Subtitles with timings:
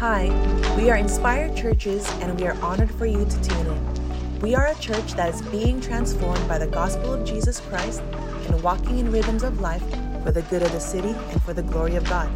[0.00, 0.32] Hi,
[0.78, 4.40] we are Inspired Churches and we are honored for you to tune in.
[4.40, 8.00] We are a church that is being transformed by the gospel of Jesus Christ
[8.46, 9.84] and walking in rhythms of life
[10.22, 12.30] for the good of the city and for the glory of God.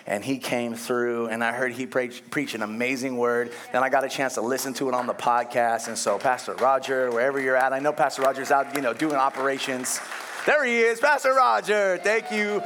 [0.07, 3.51] And he came through, and I heard he preach, preach an amazing word.
[3.71, 5.87] Then I got a chance to listen to it on the podcast.
[5.87, 9.15] And so, Pastor Roger, wherever you're at, I know Pastor Roger's out, you know, doing
[9.15, 9.99] operations.
[10.45, 11.97] There he is, Pastor Roger.
[12.03, 12.61] Thank you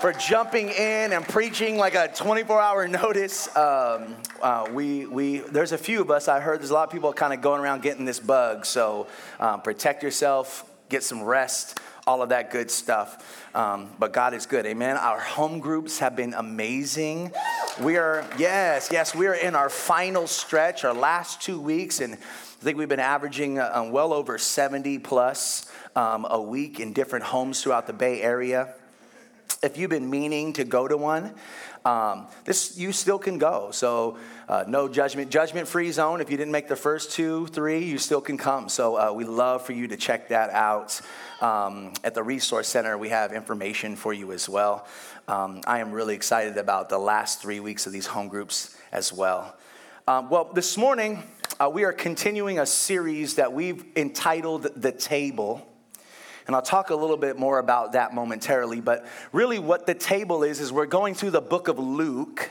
[0.00, 3.54] for jumping in and preaching like a 24 hour notice.
[3.54, 6.92] Um, uh, we, we, there's a few of us, I heard there's a lot of
[6.92, 8.64] people kind of going around getting this bug.
[8.64, 13.46] So um, protect yourself, get some rest, all of that good stuff.
[13.54, 14.96] Um, but God is good, amen.
[14.96, 17.32] Our home groups have been amazing.
[17.78, 22.14] We are, yes, yes, we are in our final stretch, our last two weeks, and
[22.14, 22.16] I
[22.64, 27.62] think we've been averaging uh, well over 70 plus um, a week in different homes
[27.62, 28.74] throughout the Bay Area
[29.62, 31.34] if you've been meaning to go to one,
[31.84, 33.70] um, this you still can go.
[33.72, 34.16] So
[34.48, 36.20] uh, no judgment, judgment free zone.
[36.20, 38.68] If you didn't make the first two, three, you still can come.
[38.68, 41.00] So uh, we love for you to check that out.
[41.42, 44.86] Um, at the resource center, we have information for you as well.
[45.28, 49.12] Um, I am really excited about the last three weeks of these home groups as
[49.12, 49.56] well.
[50.08, 51.22] Um, well, this morning
[51.58, 55.66] uh, we are continuing a series that we've entitled "The Table."
[56.50, 58.80] And I'll talk a little bit more about that momentarily.
[58.80, 62.50] But really, what the table is, is we're going through the book of Luke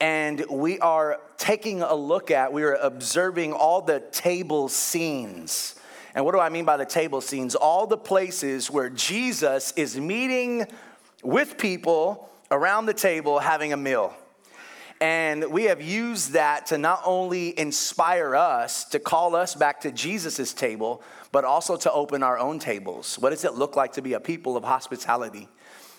[0.00, 5.78] and we are taking a look at, we are observing all the table scenes.
[6.14, 7.54] And what do I mean by the table scenes?
[7.54, 10.66] All the places where Jesus is meeting
[11.22, 14.16] with people around the table having a meal.
[15.02, 19.92] And we have used that to not only inspire us to call us back to
[19.92, 23.18] Jesus' table, but also to open our own tables.
[23.18, 25.48] What does it look like to be a people of hospitality?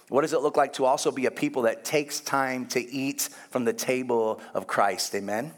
[0.09, 3.29] What does it look like to also be a people that takes time to eat
[3.49, 5.15] from the table of Christ?
[5.15, 5.53] Amen.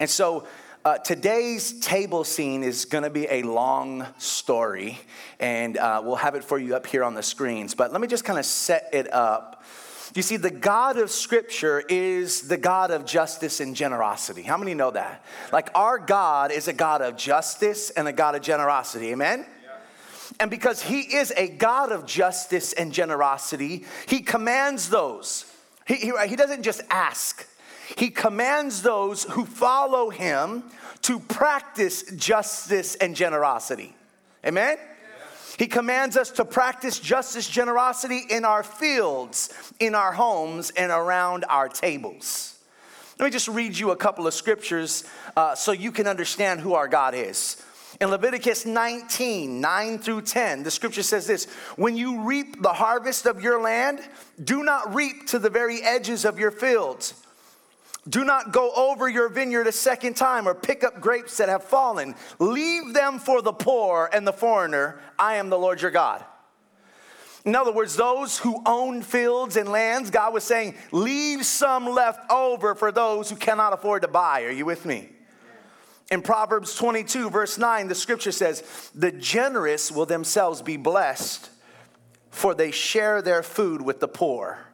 [0.00, 0.46] And so
[0.84, 5.00] uh, today's table scene is going to be a long story,
[5.40, 7.74] and uh, we'll have it for you up here on the screens.
[7.74, 9.64] But let me just kind of set it up
[10.16, 14.42] you see, the God of Scripture is the God of justice and generosity.
[14.42, 15.24] How many know that?
[15.52, 19.10] Like, our God is a God of justice and a God of generosity.
[19.12, 19.46] Amen?
[20.40, 25.44] And because He is a God of justice and generosity, He commands those.
[25.86, 27.46] He, he, he doesn't just ask,
[27.96, 30.64] He commands those who follow Him
[31.02, 33.94] to practice justice and generosity.
[34.44, 34.78] Amen?
[35.58, 41.44] He commands us to practice justice, generosity in our fields, in our homes, and around
[41.48, 42.58] our tables.
[43.18, 45.04] Let me just read you a couple of scriptures
[45.36, 47.62] uh, so you can understand who our God is.
[47.98, 53.24] In Leviticus 19, 9 through 10, the scripture says this When you reap the harvest
[53.24, 54.00] of your land,
[54.42, 57.14] do not reap to the very edges of your fields
[58.08, 61.64] do not go over your vineyard a second time or pick up grapes that have
[61.64, 62.14] fallen.
[62.38, 65.00] Leave them for the poor and the foreigner.
[65.18, 66.24] I am the Lord your God.
[67.44, 72.30] In other words, those who own fields and lands, God was saying, leave some left
[72.30, 74.42] over for those who cannot afford to buy.
[74.42, 75.10] Are you with me?
[76.10, 81.50] In Proverbs 22, verse 9, the scripture says, The generous will themselves be blessed,
[82.30, 84.65] for they share their food with the poor.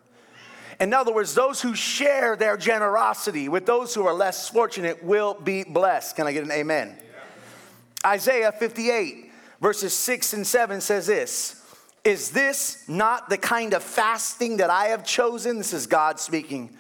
[0.83, 5.35] In other words, those who share their generosity with those who are less fortunate will
[5.35, 6.17] be blessed.
[6.17, 6.97] Can I get an amen?
[6.99, 8.11] Yeah.
[8.11, 9.31] Isaiah 58,
[9.61, 11.65] verses 6 and 7 says this
[12.03, 15.57] Is this not the kind of fasting that I have chosen?
[15.57, 16.71] This is God speaking.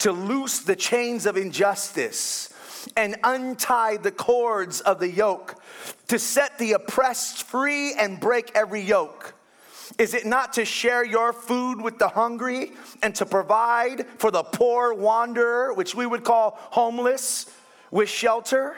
[0.00, 2.52] To loose the chains of injustice
[2.98, 5.54] and untie the cords of the yoke,
[6.08, 9.34] to set the oppressed free and break every yoke.
[9.98, 12.72] Is it not to share your food with the hungry
[13.02, 17.50] and to provide for the poor wanderer, which we would call homeless,
[17.90, 18.76] with shelter?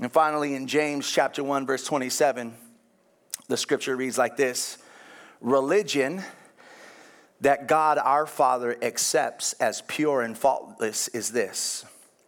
[0.00, 2.54] And finally, in James chapter 1, verse 27,
[3.48, 4.78] the scripture reads like this
[5.42, 6.22] Religion
[7.42, 11.84] that God our Father accepts as pure and faultless is this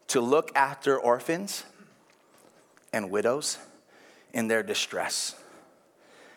[0.08, 1.64] to look after orphans
[2.92, 3.56] and widows
[4.34, 5.34] in their distress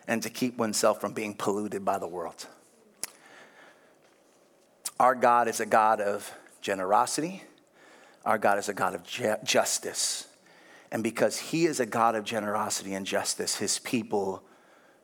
[0.07, 2.47] and to keep oneself from being polluted by the world.
[4.99, 6.31] Our God is a God of
[6.61, 7.43] generosity.
[8.25, 10.27] Our God is a God of ju- justice.
[10.91, 14.43] And because He is a God of generosity and justice, His people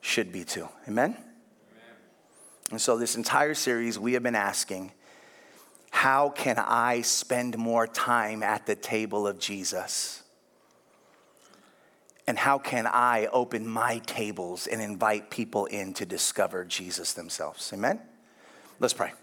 [0.02, 0.70] should be too.
[0.88, 1.12] Amen?
[1.12, 1.24] Amen?
[2.72, 4.92] And so, this entire series, we have been asking
[5.90, 10.22] how can I spend more time at the table of Jesus?
[12.28, 17.72] And how can I open my tables and invite people in to discover Jesus themselves?
[17.74, 18.02] Amen?
[18.80, 19.14] Let's pray.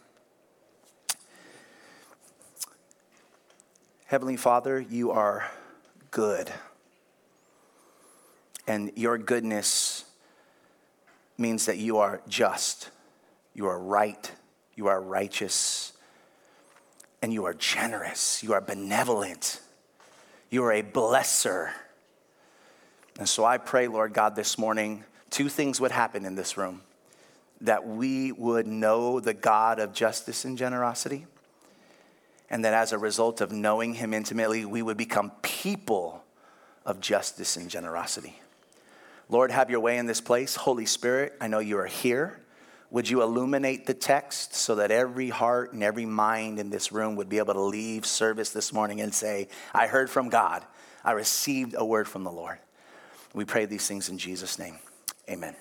[4.07, 5.51] Heavenly Father, you are
[6.11, 6.51] good.
[8.67, 10.05] And your goodness
[11.37, 12.91] means that you are just,
[13.53, 14.31] you are right,
[14.77, 15.93] you are righteous,
[17.21, 19.61] and you are generous, you are benevolent,
[20.51, 21.71] you are a blesser.
[23.19, 26.83] And so I pray, Lord God, this morning, two things would happen in this room
[27.61, 31.27] that we would know the God of justice and generosity,
[32.51, 36.25] and that as a result of knowing Him intimately, we would become people
[36.85, 38.39] of justice and generosity.
[39.29, 40.57] Lord, have your way in this place.
[40.57, 42.41] Holy Spirit, I know you are here.
[42.91, 47.17] Would you illuminate the text so that every heart and every mind in this room
[47.17, 50.65] would be able to leave service this morning and say, I heard from God,
[51.03, 52.59] I received a word from the Lord.
[53.35, 54.79] We pray these things in Jesus' name.
[55.29, 55.57] Amen.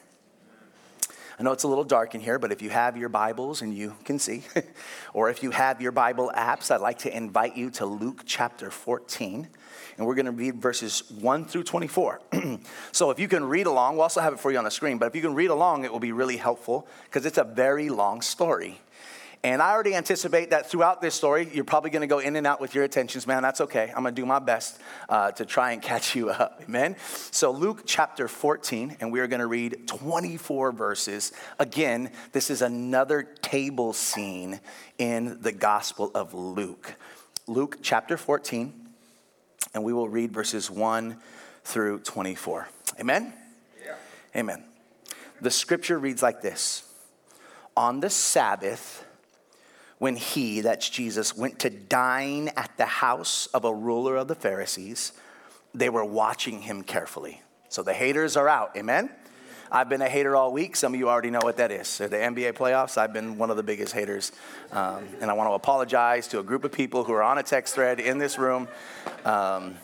[1.40, 3.74] I know it's a little dark in here, but if you have your Bibles and
[3.74, 4.44] you can see,
[5.14, 8.70] or if you have your Bible apps, I'd like to invite you to Luke chapter
[8.70, 9.48] 14.
[9.98, 12.22] And we're going to read verses 1 through 24.
[12.92, 15.00] so if you can read along, we'll also have it for you on the screen,
[15.00, 17.90] but if you can read along, it will be really helpful because it's a very
[17.90, 18.80] long story.
[19.46, 22.48] And I already anticipate that throughout this story, you're probably going to go in and
[22.48, 23.44] out with your attentions, man.
[23.44, 23.92] That's okay.
[23.94, 24.80] I'm going to do my best
[25.10, 26.62] uh, to try and catch you up.
[26.64, 26.96] Amen.
[27.32, 31.34] So, Luke chapter 14, and we are going to read 24 verses.
[31.60, 34.62] Again, this is another table scene
[34.98, 36.96] in the Gospel of Luke.
[37.46, 38.74] Luke chapter 14,
[39.74, 41.18] and we will read verses 1
[41.66, 42.70] through 24.
[42.98, 43.34] Amen.
[43.86, 43.96] Yeah.
[44.38, 44.64] Amen.
[45.42, 46.84] The scripture reads like this
[47.76, 49.03] On the Sabbath,
[50.04, 54.36] when he, that's Jesus, went to dine at the house of a ruler of the
[54.36, 55.14] Pharisees,
[55.74, 57.42] they were watching him carefully.
[57.70, 59.10] So the haters are out, amen?
[59.72, 60.76] I've been a hater all week.
[60.76, 61.88] Some of you already know what that is.
[61.88, 64.34] So the NBA playoffs, I've been one of the biggest haters.
[64.74, 67.44] Um, and I want to apologize to a group of people who are on a
[67.44, 68.68] text thread in this room.
[69.24, 69.76] Um,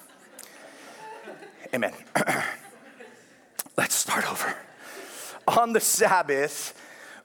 [1.74, 1.94] amen.
[3.78, 4.54] Let's start over.
[5.48, 6.76] On the Sabbath,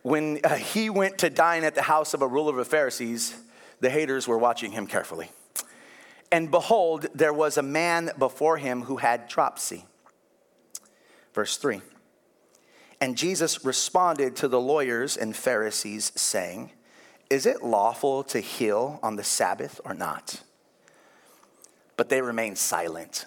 [0.04, 3.34] when uh, he went to dine at the house of a ruler of the Pharisees,
[3.80, 5.30] the haters were watching him carefully.
[6.30, 9.86] And behold, there was a man before him who had dropsy.
[11.32, 11.80] Verse 3.
[13.00, 16.72] And Jesus responded to the lawyers and Pharisees, saying,
[17.30, 20.42] Is it lawful to heal on the Sabbath or not?
[21.96, 23.24] But they remained silent.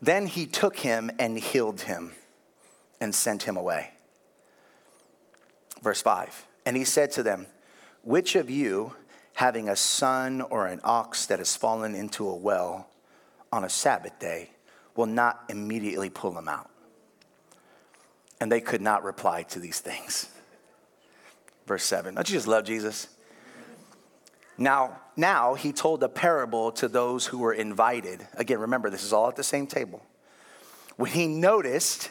[0.00, 2.12] Then he took him and healed him
[3.00, 3.91] and sent him away.
[5.82, 7.46] Verse 5 And he said to them,
[8.02, 8.94] Which of you,
[9.34, 12.88] having a son or an ox that has fallen into a well
[13.52, 14.50] on a Sabbath day,
[14.96, 16.70] will not immediately pull him out?
[18.40, 20.28] And they could not reply to these things.
[21.66, 22.14] Verse 7.
[22.14, 23.08] Don't you just love Jesus?
[24.58, 28.26] Now, now he told a parable to those who were invited.
[28.34, 30.04] Again, remember, this is all at the same table.
[30.96, 32.10] When he noticed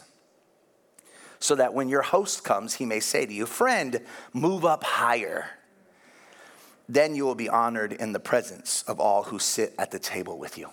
[1.41, 3.99] so that when your host comes, he may say to you, Friend,
[4.31, 5.49] move up higher.
[6.87, 10.37] Then you will be honored in the presence of all who sit at the table
[10.37, 10.69] with you.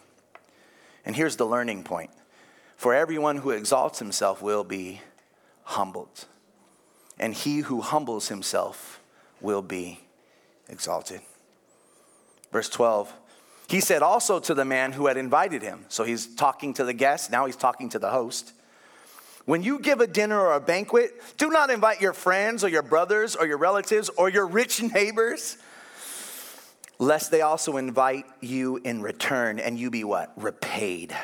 [1.04, 2.10] And here's the learning point
[2.76, 5.00] for everyone who exalts himself will be
[5.64, 6.26] humbled,
[7.18, 9.00] and he who humbles himself
[9.40, 10.00] will be
[10.68, 11.20] exalted.
[12.52, 13.12] Verse 12.
[13.68, 16.94] He said also to the man who had invited him, so he's talking to the
[16.94, 18.52] guest, now he's talking to the host.
[19.48, 22.82] When you give a dinner or a banquet, do not invite your friends or your
[22.82, 25.56] brothers or your relatives or your rich neighbors,
[26.98, 30.34] lest they also invite you in return and you be what?
[30.36, 31.16] Repaid.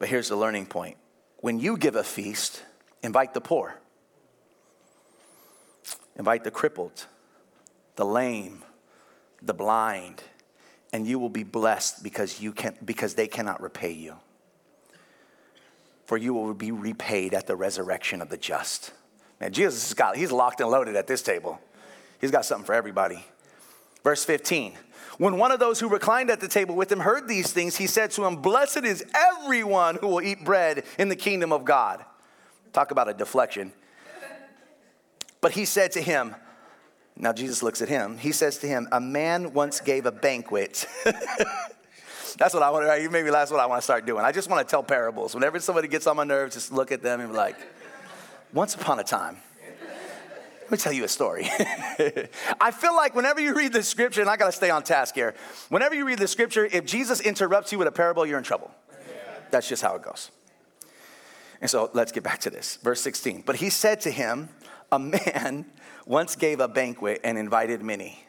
[0.00, 0.96] But here's the learning point
[1.36, 2.64] when you give a feast,
[3.00, 3.76] invite the poor,
[6.16, 7.06] invite the crippled,
[7.94, 8.64] the lame,
[9.40, 10.24] the blind,
[10.92, 14.16] and you will be blessed because, you can, because they cannot repay you
[16.08, 18.92] for you will be repaid at the resurrection of the just.
[19.42, 21.60] Man, Jesus has got, he's locked and loaded at this table.
[22.18, 23.22] He's got something for everybody.
[24.02, 24.72] Verse 15.
[25.18, 27.86] When one of those who reclined at the table with him heard these things, he
[27.86, 32.02] said to him, Blessed is everyone who will eat bread in the kingdom of God.
[32.72, 33.70] Talk about a deflection.
[35.42, 36.34] But he said to him,
[37.18, 38.16] now Jesus looks at him.
[38.16, 40.86] He says to him, A man once gave a banquet.
[42.38, 44.24] That's what I want to, maybe that's what I want to start doing.
[44.24, 45.34] I just want to tell parables.
[45.34, 47.56] Whenever somebody gets on my nerves, just look at them and be like,
[48.52, 49.38] once upon a time.
[50.62, 51.48] Let me tell you a story.
[52.60, 55.14] I feel like whenever you read the scripture, and I got to stay on task
[55.14, 55.34] here,
[55.68, 58.70] whenever you read the scripture, if Jesus interrupts you with a parable, you're in trouble.
[59.50, 60.30] That's just how it goes.
[61.60, 62.76] And so let's get back to this.
[62.76, 63.42] Verse 16.
[63.46, 64.50] But he said to him,
[64.92, 65.64] A man
[66.06, 68.27] once gave a banquet and invited many.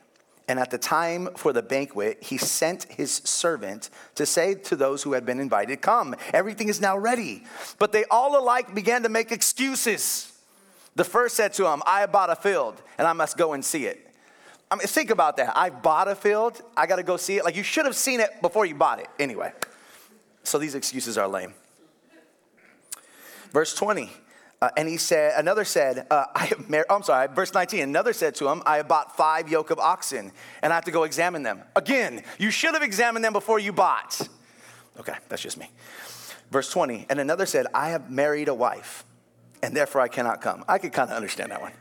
[0.49, 5.03] And at the time for the banquet, he sent his servant to say to those
[5.03, 7.43] who had been invited, Come, everything is now ready.
[7.77, 10.33] But they all alike began to make excuses.
[10.95, 13.85] The first said to him, I bought a field and I must go and see
[13.85, 14.09] it.
[14.71, 15.55] I mean, think about that.
[15.55, 17.45] I bought a field, I gotta go see it.
[17.45, 19.07] Like you should have seen it before you bought it.
[19.19, 19.53] Anyway,
[20.41, 21.53] so these excuses are lame.
[23.51, 24.09] Verse 20.
[24.61, 27.79] Uh, and he said, another said, uh, I have mar- oh, I'm sorry, verse 19.
[27.79, 30.91] Another said to him, I have bought five yoke of oxen, and I have to
[30.91, 31.61] go examine them.
[31.77, 34.27] Again, you should have examined them before you bought.
[34.99, 35.69] Okay, that's just me.
[36.51, 37.05] Verse 20.
[37.09, 39.05] And another said, I have married a wife,
[39.63, 40.65] and therefore I cannot come.
[40.67, 41.71] I could kind of understand that one.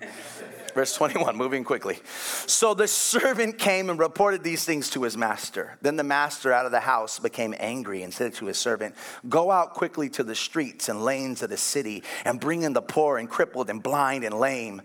[0.78, 1.98] Verse 21, moving quickly.
[2.46, 5.76] So the servant came and reported these things to his master.
[5.82, 8.94] Then the master out of the house became angry and said to his servant,
[9.28, 12.80] Go out quickly to the streets and lanes of the city and bring in the
[12.80, 14.80] poor and crippled and blind and lame.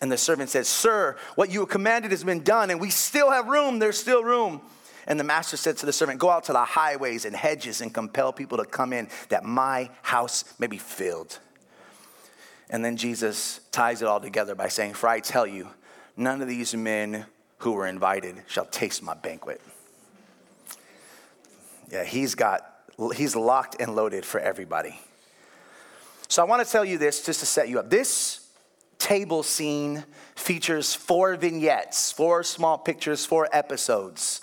[0.00, 3.46] And the servant said, Sir, what you commanded has been done, and we still have
[3.46, 3.80] room.
[3.80, 4.62] There's still room.
[5.06, 7.92] And the master said to the servant, Go out to the highways and hedges and
[7.92, 11.38] compel people to come in, that my house may be filled.
[12.70, 15.68] And then Jesus ties it all together by saying, For I tell you,
[16.16, 17.26] none of these men
[17.58, 19.60] who were invited shall taste my banquet.
[21.90, 22.62] Yeah, he's got,
[23.14, 24.98] he's locked and loaded for everybody.
[26.28, 27.90] So I want to tell you this just to set you up.
[27.90, 28.48] This
[28.98, 30.04] table scene
[30.34, 34.40] features four vignettes, four small pictures, four episodes.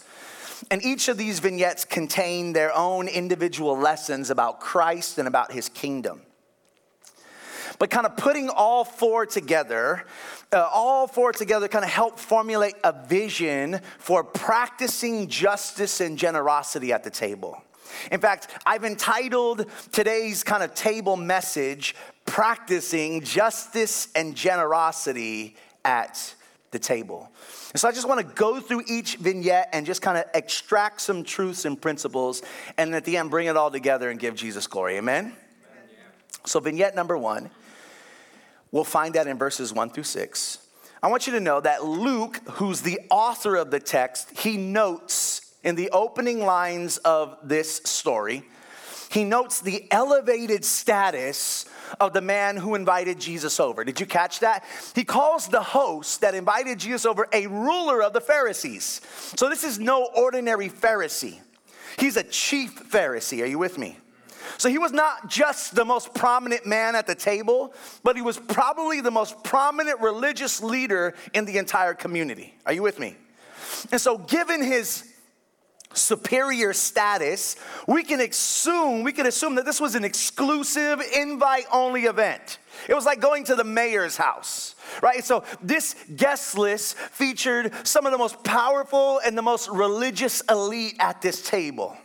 [0.70, 5.68] And each of these vignettes contain their own individual lessons about Christ and about his
[5.68, 6.22] kingdom.
[7.82, 10.06] But kind of putting all four together,
[10.54, 16.94] uh, all four together kind of help formulate a vision for practicing justice and generosity
[16.94, 17.60] at the table.
[18.12, 21.96] In fact, I've entitled today's kind of table message,
[22.28, 26.36] Practicing Justice and Generosity at
[26.70, 27.32] the Table.
[27.72, 31.02] And so I just want to go through each vignette and just kind of extract
[31.02, 32.44] some truths and principles,
[32.78, 34.98] and at the end, bring it all together and give Jesus glory.
[34.98, 35.20] Amen?
[35.26, 35.36] Amen.
[36.46, 37.50] So, vignette number one
[38.72, 40.60] We'll find that in verses one through six.
[41.04, 45.42] I want you to know that Luke, who's the author of the text, he notes
[45.64, 48.44] in the opening lines of this story,
[49.10, 51.66] he notes the elevated status
[52.00, 53.84] of the man who invited Jesus over.
[53.84, 54.64] Did you catch that?
[54.96, 59.02] He calls the host that invited Jesus over a ruler of the Pharisees.
[59.36, 61.42] So this is no ordinary Pharisee.
[61.98, 63.44] He's a chief Pharisee.
[63.44, 63.98] Are you with me?
[64.58, 68.38] So he was not just the most prominent man at the table, but he was
[68.38, 72.54] probably the most prominent religious leader in the entire community.
[72.66, 73.16] Are you with me?
[73.92, 75.12] And so, given his
[75.94, 77.56] superior status,
[77.88, 82.60] we can assume we can assume that this was an exclusive invite only event.
[82.88, 85.24] It was like going to the mayor's house, right?
[85.24, 90.96] So this guest list featured some of the most powerful and the most religious elite
[91.00, 91.98] at this table.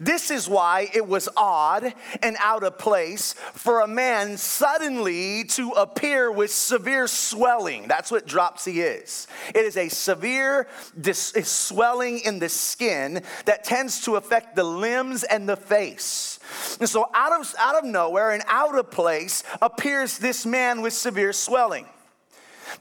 [0.00, 1.92] This is why it was odd
[2.22, 7.88] and out of place for a man suddenly to appear with severe swelling.
[7.88, 9.26] That's what dropsy is.
[9.54, 10.66] It is a severe
[11.00, 16.38] dis- swelling in the skin that tends to affect the limbs and the face.
[16.80, 20.92] And so, out of, out of nowhere and out of place appears this man with
[20.92, 21.86] severe swelling.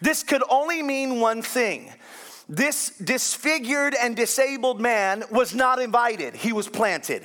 [0.02, 1.94] This could only mean one thing
[2.48, 7.24] this disfigured and disabled man was not invited, he was planted.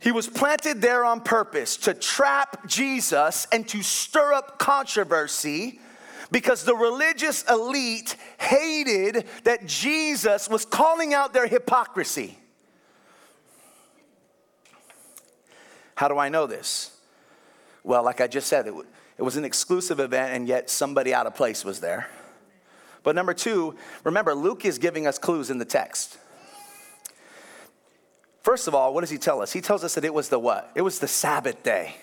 [0.00, 5.80] He was planted there on purpose to trap Jesus and to stir up controversy
[6.30, 12.38] because the religious elite hated that Jesus was calling out their hypocrisy.
[15.96, 16.96] How do I know this?
[17.82, 18.74] Well, like I just said, it,
[19.22, 22.08] was an exclusive event, and yet somebody out of place was there.
[23.06, 26.18] But number two, remember, Luke is giving us clues in the text.
[28.42, 29.52] First of all, what does he tell us?
[29.52, 30.72] He tells us that it was the what?
[30.74, 31.94] It was the Sabbath day.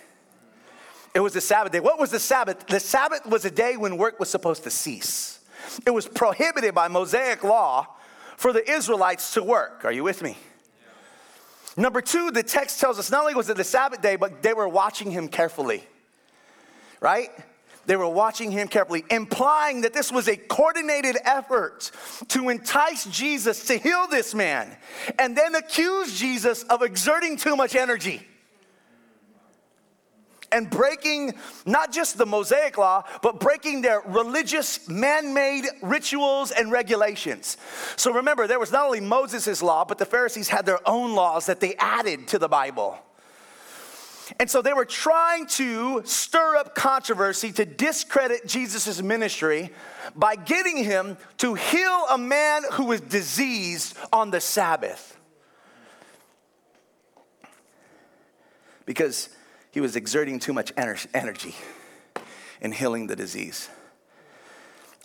[1.13, 1.81] It was the Sabbath day.
[1.81, 2.65] What was the Sabbath?
[2.67, 5.41] The Sabbath was a day when work was supposed to cease.
[5.86, 7.86] It was prohibited by Mosaic law
[8.38, 9.83] for the Israelites to work.
[9.83, 10.38] Are you with me?
[11.75, 14.53] Number two, the text tells us not only was it the Sabbath day, but they
[14.53, 15.83] were watching him carefully
[17.03, 17.29] right?
[17.86, 21.92] They were watching him carefully, implying that this was a coordinated effort
[22.30, 24.75] to entice Jesus to heal this man
[25.20, 28.25] and then accuse Jesus of exerting too much energy
[30.54, 31.34] and breaking
[31.66, 37.58] not just the Mosaic law, but breaking their religious man made rituals and regulations.
[37.98, 41.48] So remember, there was not only Moses' law, but the Pharisees had their own laws
[41.48, 42.98] that they added to the Bible.
[44.39, 49.72] And so they were trying to stir up controversy to discredit Jesus' ministry
[50.15, 55.18] by getting him to heal a man who was diseased on the Sabbath.
[58.86, 59.30] Because
[59.72, 61.56] he was exerting too much energy
[62.62, 63.69] in healing the disease.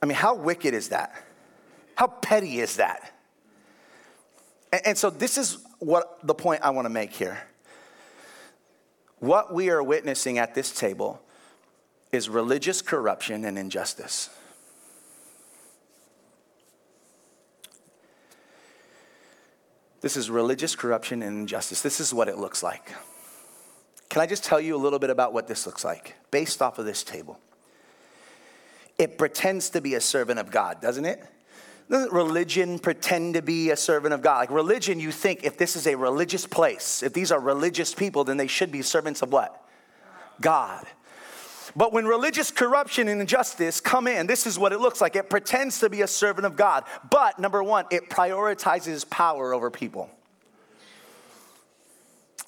[0.02, 1.14] I mean, how wicked is that?
[1.94, 3.12] How petty is that?
[4.84, 7.38] And, so, this is what the point I want to make here
[9.20, 11.20] what we are witnessing at this table
[12.12, 14.30] is religious corruption and injustice.
[20.00, 21.82] This is religious corruption and injustice.
[21.82, 22.92] This is what it looks like.
[24.08, 26.78] Can I just tell you a little bit about what this looks like based off
[26.78, 27.38] of this table?
[28.96, 31.22] It pretends to be a servant of God, doesn't it?
[31.90, 34.40] Doesn't religion pretend to be a servant of God?
[34.40, 38.24] Like religion, you think if this is a religious place, if these are religious people,
[38.24, 39.64] then they should be servants of what?
[40.40, 40.86] God.
[41.74, 45.16] But when religious corruption and injustice come in, this is what it looks like.
[45.16, 46.84] It pretends to be a servant of God.
[47.10, 50.10] But number one, it prioritizes power over people.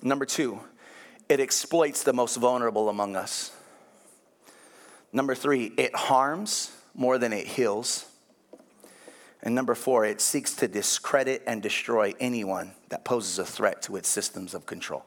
[0.02, 0.60] Number two,
[1.28, 3.52] it exploits the most vulnerable among us.
[5.12, 8.09] Number three, it harms more than it heals.
[9.42, 13.96] And number four, it seeks to discredit and destroy anyone that poses a threat to
[13.96, 15.04] its systems of control.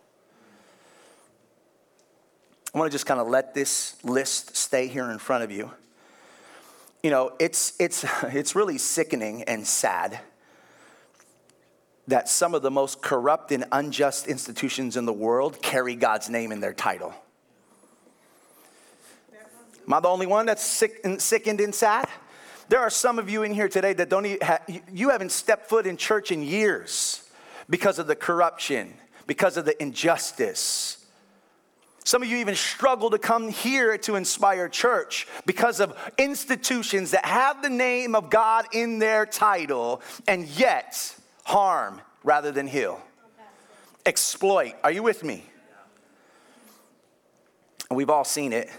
[2.74, 5.70] I want to just kind of let this list stay here in front of you.
[7.04, 10.20] You know, it's, it's, it's really sickening and sad
[12.08, 16.52] that some of the most corrupt and unjust institutions in the world carry God's name
[16.52, 17.14] in their title.
[19.86, 22.08] Am I the only one that's sick and, sickened and sad?
[22.70, 24.40] There are some of you in here today that don't even
[24.92, 27.30] you haven't stepped foot in church in years
[27.70, 28.94] because of the corruption,
[29.28, 30.98] because of the injustice.
[32.06, 37.26] Some of you even struggle to come here to Inspire Church because of institutions that
[37.26, 43.02] have the name of God in their title and yet harm rather than heal.
[44.06, 44.74] Exploit.
[44.84, 45.46] Are you with me?
[47.90, 48.72] we've all seen it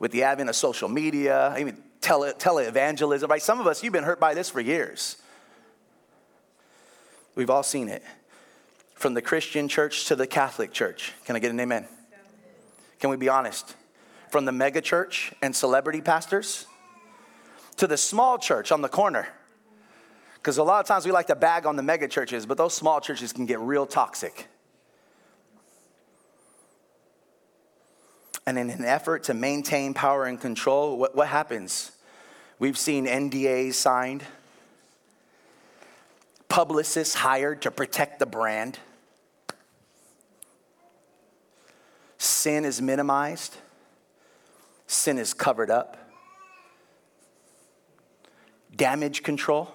[0.00, 3.42] with the advent of social media, even tele, televangelism, right?
[3.42, 5.16] Some of us, you've been hurt by this for years.
[7.34, 8.02] We've all seen it.
[8.94, 11.12] From the Christian church to the Catholic church.
[11.24, 11.86] Can I get an amen?
[13.00, 13.74] Can we be honest?
[14.30, 16.66] From the mega church and celebrity pastors
[17.76, 19.26] to the small church on the corner.
[20.36, 22.74] Because a lot of times we like to bag on the mega churches, but those
[22.74, 24.46] small churches can get real toxic.
[28.46, 31.92] And in an effort to maintain power and control, what, what happens?
[32.58, 34.22] We've seen NDAs signed,
[36.48, 38.78] publicists hired to protect the brand.
[42.18, 43.56] Sin is minimized,
[44.86, 45.98] sin is covered up.
[48.74, 49.70] Damage control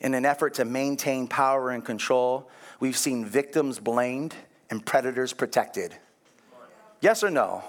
[0.00, 2.48] In an effort to maintain power and control,
[2.80, 4.34] we've seen victims blamed
[4.70, 5.96] and predators protected.
[7.00, 7.64] Yes or no?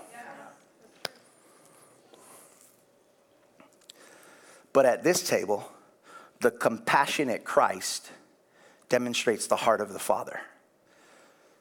[4.76, 5.72] But at this table,
[6.42, 8.12] the compassionate Christ
[8.90, 10.42] demonstrates the heart of the Father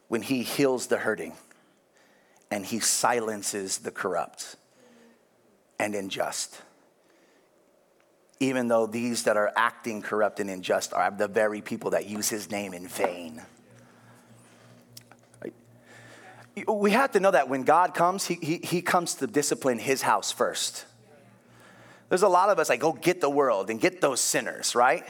[0.08, 1.34] when he heals the hurting
[2.50, 4.56] and he silences the corrupt
[5.78, 6.60] and unjust.
[8.40, 12.28] Even though these that are acting corrupt and unjust are the very people that use
[12.28, 13.42] his name in vain.
[16.66, 20.02] We have to know that when God comes, he, he, he comes to discipline his
[20.02, 20.86] house first.
[22.14, 25.02] There's a lot of us like, go get the world and get those sinners, right?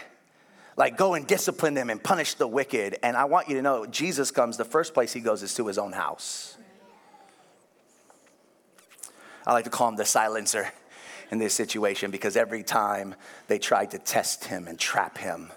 [0.74, 2.96] Like, go and discipline them and punish the wicked.
[3.02, 5.66] And I want you to know, Jesus comes, the first place he goes is to
[5.66, 6.56] his own house.
[9.46, 10.72] I like to call him the silencer
[11.30, 13.16] in this situation because every time
[13.48, 15.52] they tried to test him and trap him,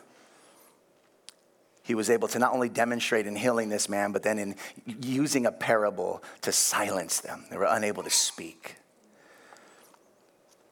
[1.82, 4.56] he was able to not only demonstrate in healing this man, but then in
[4.86, 7.46] using a parable to silence them.
[7.50, 8.76] They were unable to speak.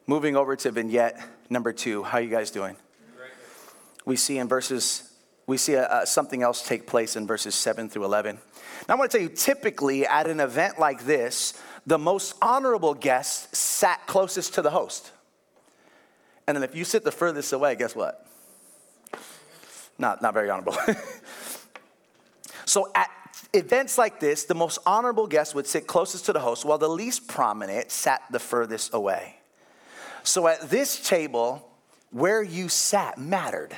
[0.07, 2.03] Moving over to vignette number two.
[2.03, 2.77] How you guys doing?
[4.05, 5.11] We see in verses,
[5.47, 8.37] we see a, a, something else take place in verses 7 through 11.
[8.87, 12.93] Now, I want to tell you, typically at an event like this, the most honorable
[12.93, 15.11] guest sat closest to the host.
[16.47, 18.27] And then if you sit the furthest away, guess what?
[19.97, 20.75] Not, not very honorable.
[22.65, 23.09] so at
[23.53, 26.89] events like this, the most honorable guest would sit closest to the host, while the
[26.89, 29.34] least prominent sat the furthest away.
[30.25, 31.69] So at this table,
[32.09, 33.77] where you sat mattered.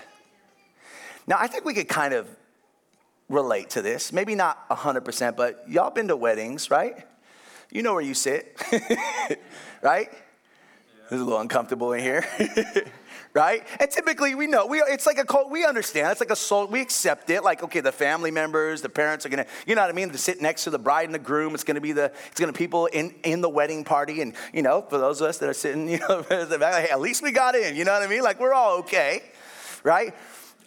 [1.28, 2.28] Now, I think we could kind of
[3.28, 4.14] relate to this.
[4.14, 7.06] Maybe not 100%, but y'all been to weddings, right?
[7.70, 8.56] You know where you sit,
[9.82, 10.08] right?
[10.10, 11.04] Yeah.
[11.04, 12.26] It's a little uncomfortable in here.
[13.34, 13.66] right?
[13.80, 16.12] And typically we know we it's like a cult, we understand.
[16.12, 17.44] It's like a soul, we accept it.
[17.44, 20.18] Like, okay, the family members, the parents are gonna, you know what I mean, to
[20.18, 21.54] sit next to the bride and the groom.
[21.54, 24.22] It's gonna be the it's gonna people in, in the wedding party.
[24.22, 27.22] And you know, for those of us that are sitting, you know, hey, at least
[27.22, 28.22] we got in, you know what I mean?
[28.22, 29.24] Like we're all okay,
[29.84, 30.14] right?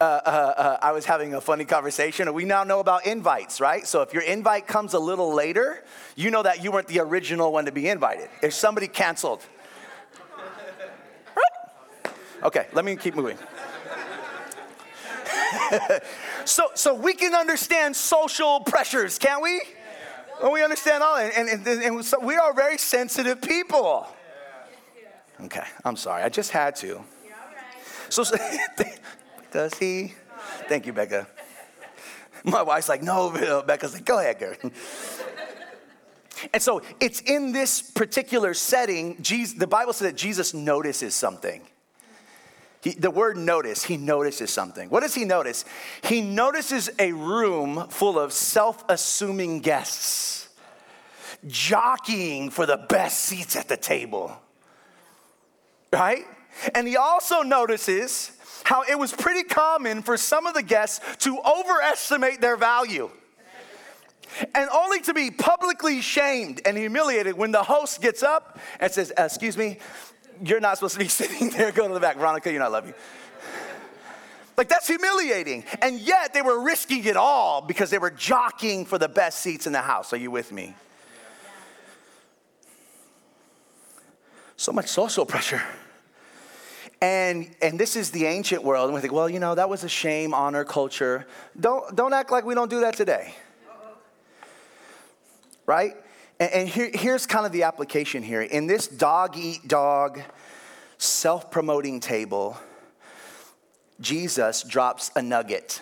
[0.01, 2.33] Uh, uh, uh, I was having a funny conversation.
[2.33, 3.87] We now know about invites, right?
[3.87, 5.85] So if your invite comes a little later,
[6.17, 8.31] you know that you weren't the original one to be invited.
[8.43, 9.45] If somebody canceled,
[12.43, 13.37] Okay, let me keep moving.
[16.45, 19.61] so, so we can understand social pressures, can't we?
[20.43, 24.07] Well, we understand all, and, and, and so we are very sensitive people.
[25.43, 27.03] Okay, I'm sorry, I just had to.
[28.09, 28.25] So,
[29.53, 30.15] does he?
[30.69, 31.27] Thank you, Becca.
[32.45, 33.63] My wife's like, no, Bill.
[33.63, 34.57] Becca's like, go ahead, Gary.
[36.55, 41.63] And so it's in this particular setting, Jesus, the Bible says that Jesus notices something.
[42.83, 44.89] He, the word notice, he notices something.
[44.89, 45.65] What does he notice?
[46.03, 50.49] He notices a room full of self assuming guests
[51.47, 54.37] jockeying for the best seats at the table.
[55.93, 56.25] Right?
[56.75, 58.33] And he also notices
[58.65, 63.11] how it was pretty common for some of the guests to overestimate their value
[64.55, 69.13] and only to be publicly shamed and humiliated when the host gets up and says,
[69.19, 69.79] Excuse me,
[70.43, 71.73] you're not supposed to be sitting there.
[71.73, 72.17] going to the back.
[72.17, 72.95] Veronica, you know I love you.
[74.57, 75.65] Like, that's humiliating.
[75.81, 79.67] And yet, they were risking it all because they were jockeying for the best seats
[79.67, 80.13] in the house.
[80.13, 80.75] Are you with me?
[84.57, 85.63] So much social pressure.
[87.01, 88.87] And, and this is the ancient world.
[88.87, 91.27] And we think, well, you know, that was a shame, honor, culture.
[91.59, 93.35] Don't, don't act like we don't do that today.
[95.65, 95.97] Right?
[96.41, 98.41] And, and here, here's kind of the application here.
[98.41, 100.21] In this dog eat dog,
[100.99, 102.57] self promoting table,
[104.01, 105.81] Jesus drops a nugget,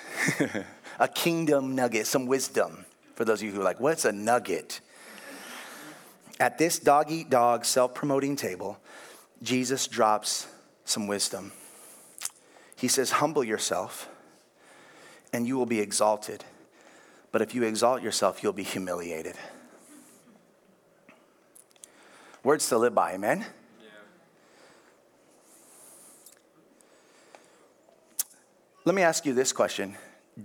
[0.98, 2.84] a kingdom nugget, some wisdom.
[3.14, 4.80] For those of you who are like, what's a nugget?
[6.40, 8.78] At this dog eat dog, self promoting table,
[9.42, 10.48] Jesus drops
[10.84, 11.52] some wisdom.
[12.76, 14.08] He says, Humble yourself,
[15.32, 16.44] and you will be exalted.
[17.30, 19.36] But if you exalt yourself, you'll be humiliated.
[22.44, 23.44] Words to live by, amen?
[28.84, 29.96] Let me ask you this question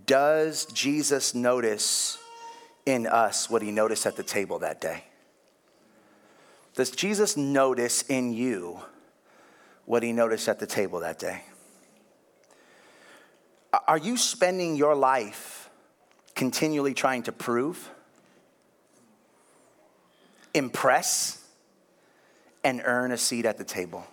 [0.05, 2.17] Does Jesus notice
[2.85, 5.05] in us what he noticed at the table that day?
[6.75, 8.79] Does Jesus notice in you
[9.85, 11.43] what he noticed at the table that day?
[13.87, 15.69] Are you spending your life
[16.35, 17.89] continually trying to prove,
[20.53, 21.42] impress,
[22.63, 24.05] and earn a seat at the table?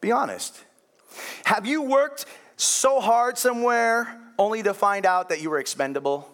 [0.00, 0.62] Be honest.
[1.44, 6.28] Have you worked so hard somewhere only to find out that you were expendable?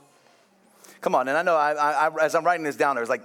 [1.01, 3.23] Come on, and I know I, I, as I'm writing this down, there's like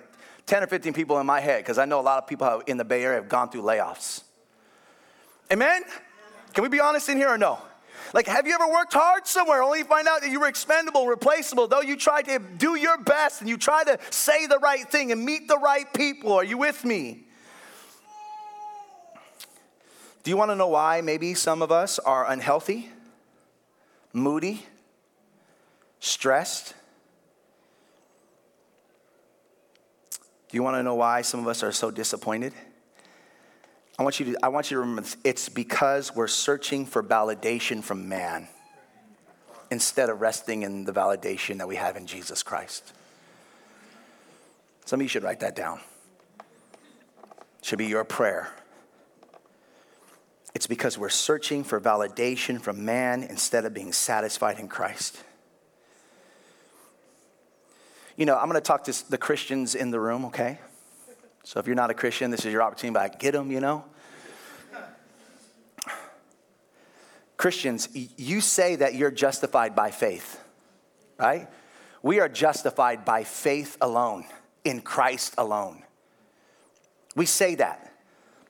[0.48, 2.78] 10 or 15 people in my head because I know a lot of people in
[2.78, 4.24] the Bay Area have gone through layoffs.
[5.52, 5.84] Amen?
[6.54, 7.60] Can we be honest in here or no?
[8.14, 11.08] Like, have you ever worked hard somewhere only to find out that you were expendable,
[11.08, 14.90] replaceable, though you tried to do your best and you try to say the right
[14.90, 16.34] thing and meet the right people?
[16.34, 17.24] Are you with me?
[20.24, 22.90] Do you want to know why maybe some of us are unhealthy,
[24.14, 24.66] moody,
[26.00, 26.74] stressed?
[30.50, 32.54] Do you want to know why some of us are so disappointed?
[34.00, 37.84] I want you to, I want you to remember it's because we're searching for validation
[37.84, 38.48] from man
[39.72, 42.94] instead of resting in the validation that we have in Jesus Christ.
[44.86, 45.80] Some of you should write that down.
[47.64, 48.50] Should be your prayer.
[50.54, 55.22] It's because we're searching for validation from man instead of being satisfied in Christ.
[58.16, 60.60] You know, I'm going to talk to the Christians in the room, okay?
[61.48, 63.86] So if you're not a Christian, this is your opportunity, but get them, you know?
[67.38, 70.44] Christians, you say that you're justified by faith,
[71.18, 71.48] right?
[72.02, 74.26] We are justified by faith alone,
[74.66, 75.84] in Christ alone.
[77.16, 77.94] We say that,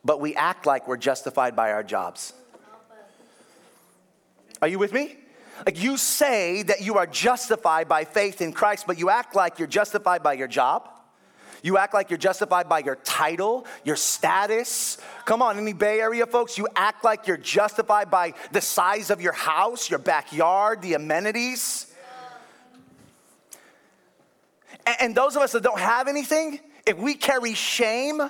[0.04, 2.34] but we act like we're justified by our jobs.
[4.60, 5.18] Are you with me?
[5.68, 9.60] Like you say that you are justified by faith in Christ, but you act like
[9.60, 10.90] you're justified by your job
[11.68, 14.98] you act like you're justified by your title, your status.
[15.26, 19.22] Come on, any Bay Area folks, you act like you're justified by the size of
[19.22, 21.94] your house, your backyard, the amenities.
[25.02, 28.22] And those of us that don't have anything, if we carry shame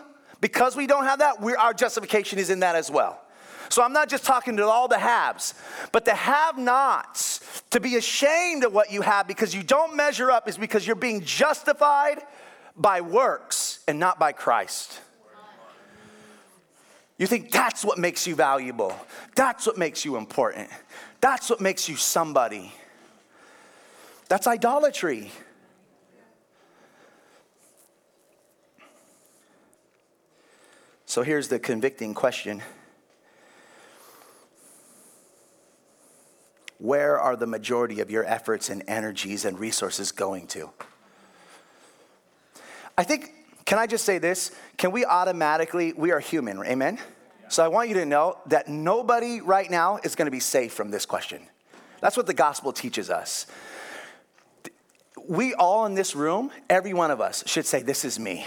[0.41, 3.21] because we don't have that, our justification is in that as well.
[3.69, 5.53] So I'm not just talking to all the haves,
[5.91, 7.41] but the have nots.
[7.71, 10.95] To be ashamed of what you have because you don't measure up is because you're
[10.95, 12.21] being justified
[12.77, 15.01] by works and not by Christ.
[17.17, 18.95] You think that's what makes you valuable.
[19.35, 20.69] That's what makes you important.
[21.19, 22.71] That's what makes you somebody.
[24.29, 25.31] That's idolatry.
[31.07, 32.61] So here's the convicting question
[36.77, 40.69] Where are the majority of your efforts and energies and resources going to?
[42.97, 43.31] I think,
[43.65, 44.51] can I just say this?
[44.77, 46.97] Can we automatically, we are human, amen?
[47.47, 50.89] So I want you to know that nobody right now is gonna be safe from
[50.89, 51.41] this question.
[52.01, 53.45] That's what the gospel teaches us.
[55.27, 58.45] We all in this room, every one of us, should say, This is me.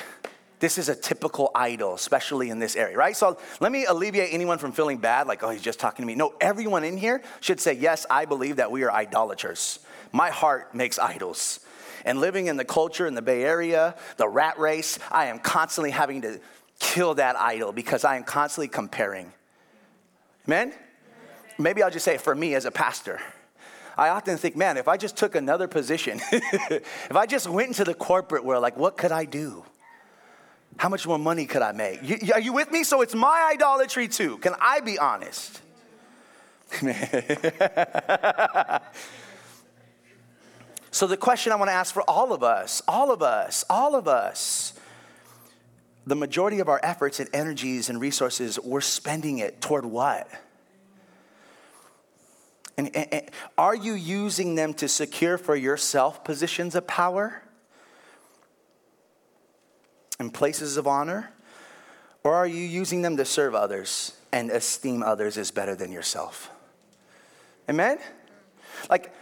[0.60, 3.16] This is a typical idol, especially in this area, right?
[3.16, 6.14] So let me alleviate anyone from feeling bad, like, oh, he's just talking to me.
[6.14, 9.80] No, everyone in here should say, Yes, I believe that we are idolaters.
[10.12, 11.60] My heart makes idols.
[12.04, 15.90] And living in the culture in the Bay Area, the rat race, I am constantly
[15.90, 16.40] having to
[16.78, 19.32] kill that idol because I am constantly comparing.
[20.46, 20.72] Amen?
[21.58, 23.20] Maybe I'll just say for me as a pastor.
[23.96, 27.84] I often think, man, if I just took another position, if I just went into
[27.84, 29.64] the corporate world, like, what could I do?
[30.78, 32.02] How much more money could I make?
[32.02, 32.84] You, are you with me?
[32.84, 34.38] So it's my idolatry too.
[34.38, 35.60] Can I be honest?
[40.92, 43.94] So, the question I want to ask for all of us, all of us, all
[43.94, 44.72] of us,
[46.06, 50.28] the majority of our efforts and energies and resources, we're spending it toward what?
[52.76, 57.42] And, and, and, are you using them to secure for yourself positions of power
[60.18, 61.30] and places of honor?
[62.24, 66.50] Or are you using them to serve others and esteem others as better than yourself?
[67.68, 67.98] Amen?
[68.88, 69.14] Like,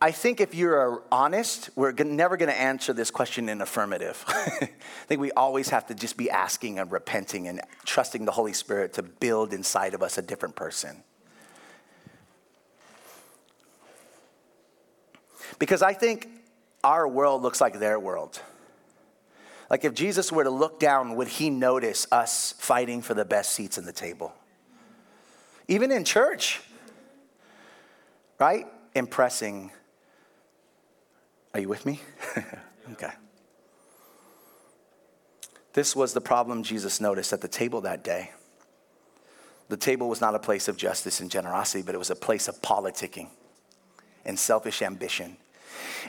[0.00, 4.22] I think if you're honest, we're never going to answer this question in affirmative.
[4.28, 4.68] I
[5.06, 8.92] think we always have to just be asking and repenting and trusting the Holy Spirit
[8.94, 11.02] to build inside of us a different person.
[15.58, 16.28] Because I think
[16.84, 18.42] our world looks like their world.
[19.70, 23.52] Like if Jesus were to look down, would he notice us fighting for the best
[23.52, 24.34] seats in the table?
[25.68, 26.60] Even in church,
[28.38, 28.66] right?
[28.94, 29.72] Impressing
[31.56, 32.00] are you with me?
[32.92, 33.12] okay.
[35.72, 38.32] This was the problem Jesus noticed at the table that day.
[39.68, 42.46] The table was not a place of justice and generosity, but it was a place
[42.48, 43.28] of politicking
[44.26, 45.38] and selfish ambition.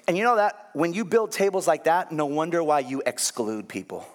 [0.07, 3.69] And you know that when you build tables like that, no wonder why you exclude
[3.69, 4.05] people.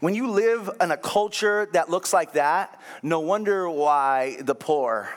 [0.00, 5.08] When you live in a culture that looks like that, no wonder why the poor,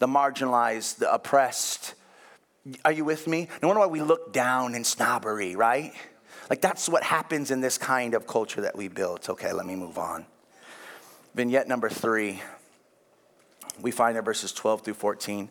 [0.00, 1.94] the marginalized, the oppressed,
[2.84, 3.48] are you with me?
[3.62, 5.92] No wonder why we look down in snobbery, right?
[6.50, 9.28] Like that's what happens in this kind of culture that we built.
[9.28, 10.26] Okay, let me move on.
[11.34, 12.42] Vignette number three,
[13.80, 15.48] we find in verses 12 through 14.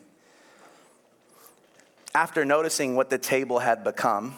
[2.14, 4.36] After noticing what the table had become,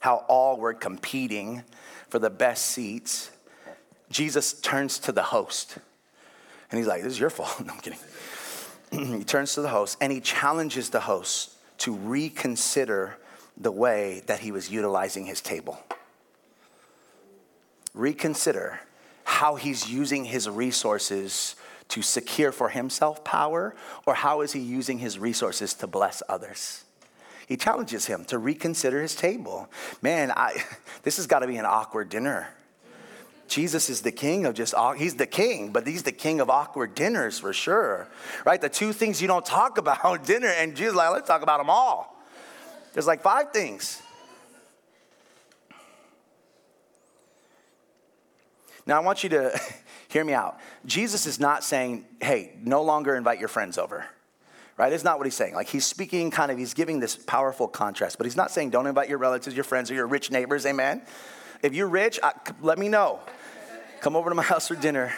[0.00, 1.64] how all were competing
[2.08, 3.30] for the best seats,
[4.10, 5.78] Jesus turns to the host.
[6.70, 7.60] And he's like, This is your fault.
[7.66, 7.98] No, I'm kidding.
[9.18, 13.18] he turns to the host and he challenges the host to reconsider
[13.56, 15.78] the way that he was utilizing his table.
[17.94, 18.80] Reconsider
[19.24, 21.56] how he's using his resources
[21.88, 23.74] to secure for himself power,
[24.06, 26.84] or how is he using his resources to bless others?
[27.46, 29.68] He challenges him to reconsider his table.
[30.02, 30.64] Man, I,
[31.02, 32.48] this has got to be an awkward dinner.
[33.48, 36.94] Jesus is the king of just, he's the king, but he's the king of awkward
[36.94, 38.08] dinners for sure,
[38.44, 38.60] right?
[38.60, 41.70] The two things you don't talk about dinner, and Jesus like, let's talk about them
[41.70, 42.16] all.
[42.92, 44.02] There's like five things.
[48.86, 49.60] Now, I want you to
[50.08, 50.58] hear me out.
[50.86, 54.06] Jesus is not saying, hey, no longer invite your friends over,
[54.76, 54.92] right?
[54.92, 55.54] It's not what he's saying.
[55.54, 58.86] Like, he's speaking kind of, he's giving this powerful contrast, but he's not saying don't
[58.86, 61.02] invite your relatives, your friends, or your rich neighbors, amen?
[61.62, 63.20] If you're rich, I, let me know.
[64.00, 65.14] Come over to my house for dinner.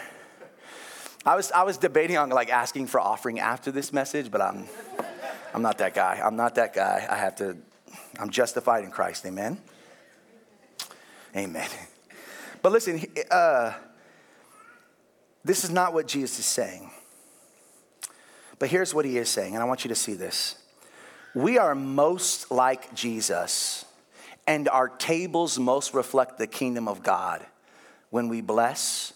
[1.27, 4.67] I was, I was debating on like asking for offering after this message, but I'm,
[5.53, 6.21] I'm not that guy.
[6.25, 7.07] I'm not that guy.
[7.09, 7.57] I have to,
[8.19, 9.27] I'm justified in Christ.
[9.27, 9.59] Amen.
[11.37, 11.69] Amen.
[12.61, 13.73] But listen, uh,
[15.45, 16.91] this is not what Jesus is saying.
[18.59, 20.57] But here's what he is saying, and I want you to see this.
[21.37, 23.85] We are most like Jesus
[24.49, 27.45] and our tables most reflect the kingdom of God
[28.09, 29.13] when we bless,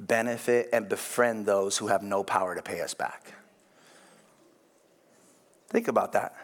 [0.00, 3.34] benefit, and befriend those who have no power to pay us back.
[5.68, 6.34] Think about that.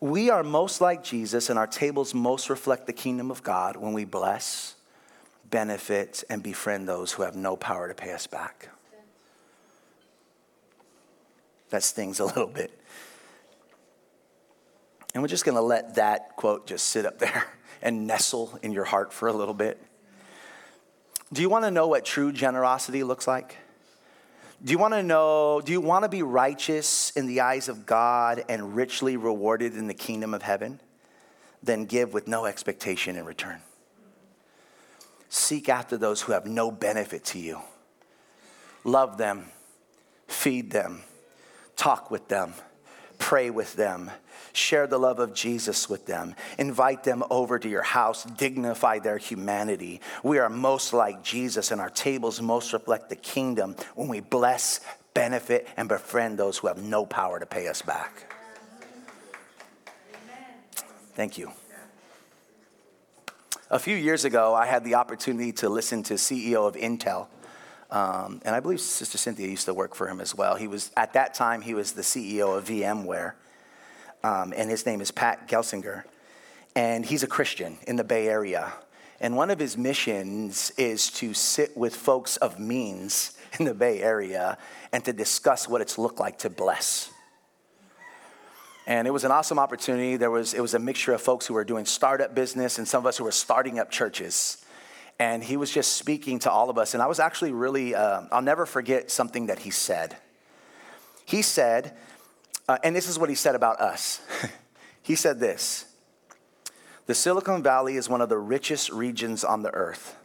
[0.00, 3.92] We are most like Jesus, and our tables most reflect the kingdom of God when
[3.92, 4.74] we bless,
[5.50, 8.70] benefit, and befriend those who have no power to pay us back.
[11.68, 12.77] That stings a little bit.
[15.14, 17.46] And we're just going to let that quote just sit up there
[17.82, 19.82] and nestle in your heart for a little bit.
[21.32, 23.56] Do you want to know what true generosity looks like?
[24.64, 27.86] Do you want to know, do you want to be righteous in the eyes of
[27.86, 30.80] God and richly rewarded in the kingdom of heaven?
[31.62, 33.60] Then give with no expectation in return.
[35.28, 37.60] Seek after those who have no benefit to you.
[38.82, 39.50] Love them,
[40.26, 41.02] feed them,
[41.76, 42.54] talk with them,
[43.28, 44.10] pray with them,
[44.54, 49.18] share the love of Jesus with them, invite them over to your house, dignify their
[49.18, 50.00] humanity.
[50.22, 54.80] We are most like Jesus, and our tables most reflect the kingdom when we bless,
[55.12, 58.32] benefit, and befriend those who have no power to pay us back.
[61.12, 61.52] Thank you.
[63.68, 67.26] A few years ago, I had the opportunity to listen to CEO of Intel.
[67.90, 70.56] Um, and I believe Sister Cynthia used to work for him as well.
[70.56, 73.32] He was at that time he was the CEO of VMware,
[74.22, 76.04] um, and his name is Pat Gelsinger.
[76.74, 78.72] And he's a Christian in the Bay Area.
[79.20, 84.00] And one of his missions is to sit with folks of means in the Bay
[84.00, 84.58] Area
[84.92, 87.10] and to discuss what it's looked like to bless.
[88.86, 90.16] And it was an awesome opportunity.
[90.16, 93.02] There was, it was a mixture of folks who were doing startup business and some
[93.02, 94.64] of us who were starting up churches.
[95.18, 96.94] And he was just speaking to all of us.
[96.94, 100.16] And I was actually really, uh, I'll never forget something that he said.
[101.24, 101.96] He said,
[102.68, 104.20] uh, and this is what he said about us.
[105.02, 105.86] he said this
[107.06, 110.16] The Silicon Valley is one of the richest regions on the earth,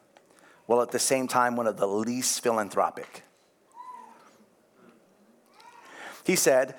[0.66, 3.24] while at the same time, one of the least philanthropic.
[6.24, 6.76] He said,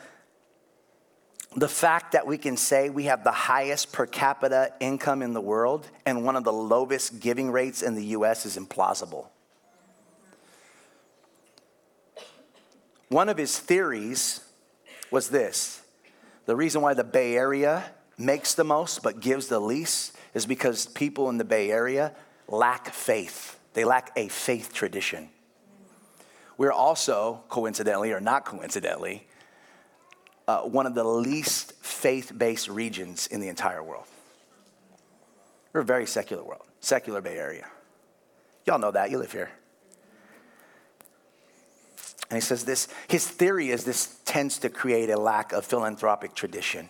[1.56, 5.40] the fact that we can say we have the highest per capita income in the
[5.40, 9.26] world and one of the lowest giving rates in the US is implausible.
[13.09, 14.40] One of his theories
[15.11, 15.82] was this
[16.46, 17.84] the reason why the Bay Area
[18.18, 22.12] makes the most but gives the least is because people in the Bay Area
[22.48, 23.59] lack faith.
[23.74, 25.28] They lack a faith tradition.
[26.57, 29.26] We're also, coincidentally or not coincidentally,
[30.47, 34.05] uh, one of the least faith based regions in the entire world.
[35.72, 37.66] We're a very secular world, secular Bay Area.
[38.66, 39.51] Y'all know that, you live here.
[42.30, 46.34] And he says this his theory is this tends to create a lack of philanthropic
[46.34, 46.88] tradition.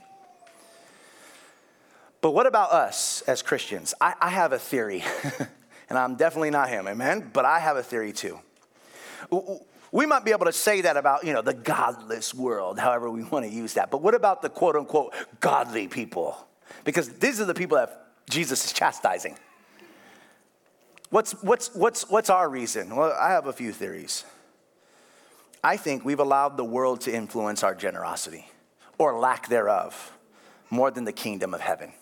[2.20, 3.92] But what about us as Christians?
[4.00, 5.05] I, I have a theory,
[5.88, 7.30] And I'm definitely not him, amen?
[7.32, 8.40] But I have a theory too.
[9.95, 13.22] We might be able to say that about, you know, the godless world, however we
[13.22, 13.92] want to use that.
[13.92, 16.36] But what about the quote unquote godly people?
[16.82, 19.36] Because these are the people that Jesus is chastising.
[21.11, 22.97] What's, what's, what's, what's our reason?
[22.97, 24.24] Well, I have a few theories.
[25.62, 28.51] I think we've allowed the world to influence our generosity
[28.99, 30.18] or lack thereof
[30.70, 31.92] more than the kingdom of heaven.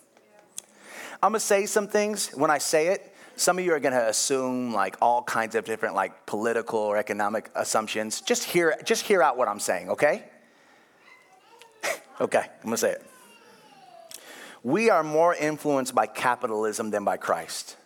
[1.23, 2.31] I'm gonna say some things.
[2.31, 5.95] When I say it, some of you are gonna assume like all kinds of different
[5.95, 8.21] like political or economic assumptions.
[8.21, 10.25] Just hear, just hear out what I'm saying, okay?
[12.21, 13.07] okay, I'm gonna say it.
[14.63, 17.77] We are more influenced by capitalism than by Christ.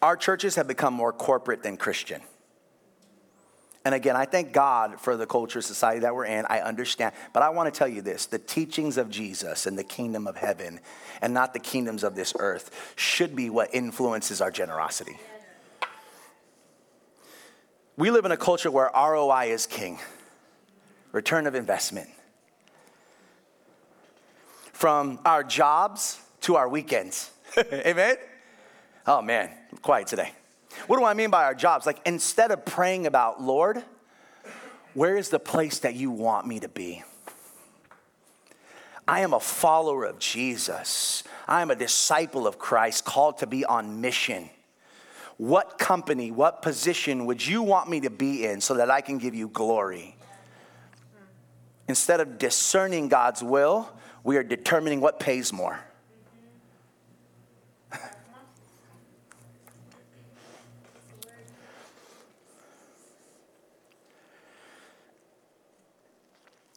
[0.00, 2.20] Our churches have become more corporate than Christian.
[3.84, 6.46] And again, I thank God for the culture, society that we're in.
[6.48, 7.14] I understand.
[7.34, 10.36] But I want to tell you this the teachings of Jesus and the kingdom of
[10.36, 10.80] heaven,
[11.20, 15.18] and not the kingdoms of this earth, should be what influences our generosity.
[17.96, 19.98] We live in a culture where ROI is king,
[21.12, 22.08] return of investment.
[24.72, 27.30] From our jobs to our weekends.
[27.72, 28.16] Amen?
[29.06, 29.50] Oh man,
[29.82, 30.32] quiet today.
[30.86, 31.86] What do I mean by our jobs?
[31.86, 33.82] Like instead of praying about, Lord,
[34.94, 37.02] where is the place that you want me to be?
[39.06, 41.24] I am a follower of Jesus.
[41.46, 44.48] I am a disciple of Christ called to be on mission.
[45.36, 49.18] What company, what position would you want me to be in so that I can
[49.18, 50.16] give you glory?
[51.88, 53.90] Instead of discerning God's will,
[54.22, 55.78] we are determining what pays more.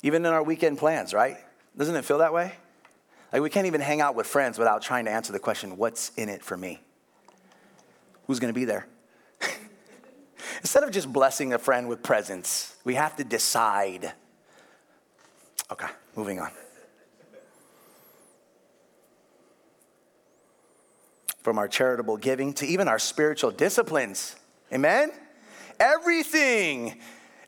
[0.08, 1.36] Even in our weekend plans, right?
[1.76, 2.53] Doesn't it feel that way?
[3.34, 6.14] Like we can't even hang out with friends without trying to answer the question, what's
[6.16, 6.80] in it for me?
[8.26, 8.88] Who's gonna be there?
[10.62, 14.14] Instead of just blessing a friend with presents, we have to decide.
[15.74, 16.51] Okay, moving on.
[21.41, 24.38] From our charitable giving to even our spiritual disciplines.
[24.72, 25.12] Amen?
[25.82, 26.97] Everything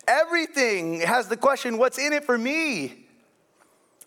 [0.10, 3.06] Everything has the question, what's in it for me?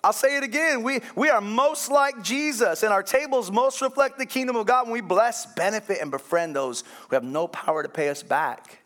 [0.03, 0.83] I'll say it again.
[0.83, 4.87] We, we are most like Jesus, and our tables most reflect the kingdom of God
[4.87, 8.81] when we bless, benefit, and befriend those who have no power to pay us back.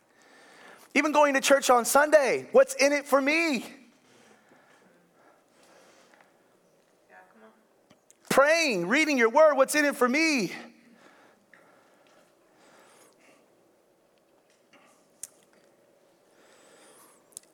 [0.93, 3.65] Even going to church on Sunday, what's in it for me?
[8.29, 10.51] Praying, reading your word, what's in it for me?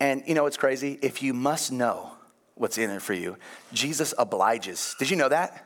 [0.04, 1.00] And you know what's crazy?
[1.02, 2.12] If you must know
[2.56, 3.38] what's in it for you,
[3.72, 4.98] Jesus obliges.
[5.00, 5.66] Did you know that?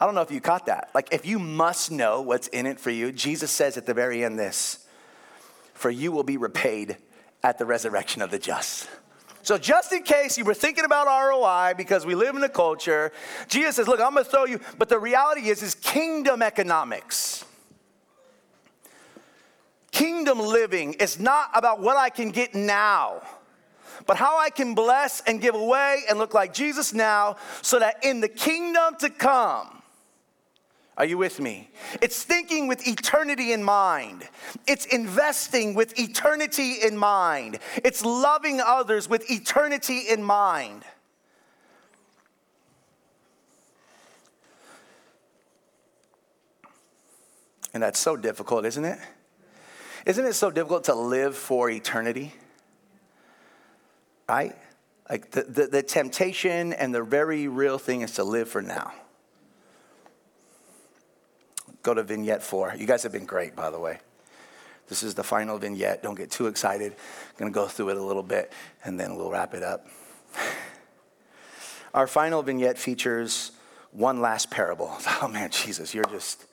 [0.00, 0.88] I don't know if you caught that.
[0.94, 4.24] Like, if you must know what's in it for you, Jesus says at the very
[4.24, 4.86] end this
[5.74, 6.96] For you will be repaid
[7.42, 8.88] at the resurrection of the just.
[9.42, 13.12] So, just in case you were thinking about ROI because we live in a culture,
[13.48, 17.44] Jesus says, Look, I'm gonna throw you, but the reality is, is kingdom economics.
[20.06, 23.22] Kingdom living is not about what I can get now,
[24.06, 28.04] but how I can bless and give away and look like Jesus now so that
[28.04, 29.82] in the kingdom to come,
[30.96, 31.70] are you with me?
[32.00, 34.28] It's thinking with eternity in mind.
[34.68, 37.58] It's investing with eternity in mind.
[37.82, 40.84] It's loving others with eternity in mind.
[47.74, 49.00] And that's so difficult, isn't it?
[50.06, 52.32] Isn't it so difficult to live for eternity?
[54.28, 54.56] Right?
[55.10, 58.92] Like the, the, the, temptation and the very real thing is to live for now.
[61.82, 62.72] Go to vignette four.
[62.76, 63.98] You guys have been great, by the way.
[64.88, 66.04] This is the final vignette.
[66.04, 66.92] Don't get too excited.
[66.92, 68.52] I'm going to go through it a little bit
[68.84, 69.88] and then we'll wrap it up.
[71.94, 73.52] Our final vignette features
[73.90, 74.96] one last parable.
[75.22, 76.44] Oh man, Jesus, you're just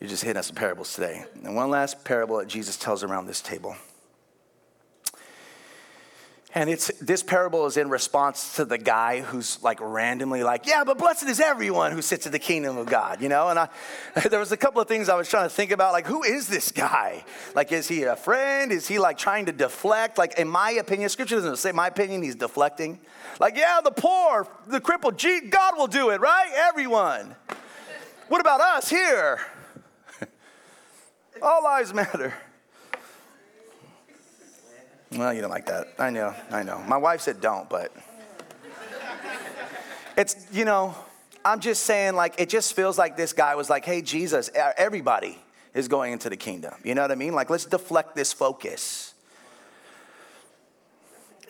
[0.00, 1.24] you're just hitting us with parables today.
[1.42, 3.76] And one last parable that Jesus tells around this table.
[6.56, 10.84] And it's this parable is in response to the guy who's like randomly like, yeah,
[10.84, 13.48] but blessed is everyone who sits in the kingdom of God, you know?
[13.48, 13.68] And I,
[14.30, 16.48] there was a couple of things I was trying to think about, like, who is
[16.48, 17.26] this guy?
[17.54, 18.72] Like, is he a friend?
[18.72, 20.16] Is he like trying to deflect?
[20.16, 23.00] Like, in my opinion, scripture doesn't say my opinion, he's deflecting.
[23.38, 26.50] Like, yeah, the poor, the crippled, God will do it, right?
[26.54, 27.36] Everyone.
[28.28, 29.40] What about us here?
[31.42, 32.34] All lives matter.
[35.12, 35.88] Well, you don't like that.
[35.98, 36.78] I know, I know.
[36.86, 37.92] My wife said don't, but
[40.16, 40.94] it's, you know,
[41.44, 45.38] I'm just saying, like, it just feels like this guy was like, hey, Jesus, everybody
[45.74, 46.74] is going into the kingdom.
[46.82, 47.34] You know what I mean?
[47.34, 49.14] Like, let's deflect this focus.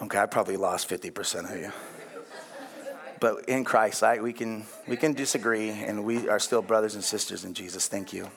[0.02, 1.72] Okay, I probably lost 50% of you.
[3.18, 7.02] But in Christ, I, we, can, we can disagree, and we are still brothers and
[7.02, 7.88] sisters in Jesus.
[7.88, 8.30] Thank you.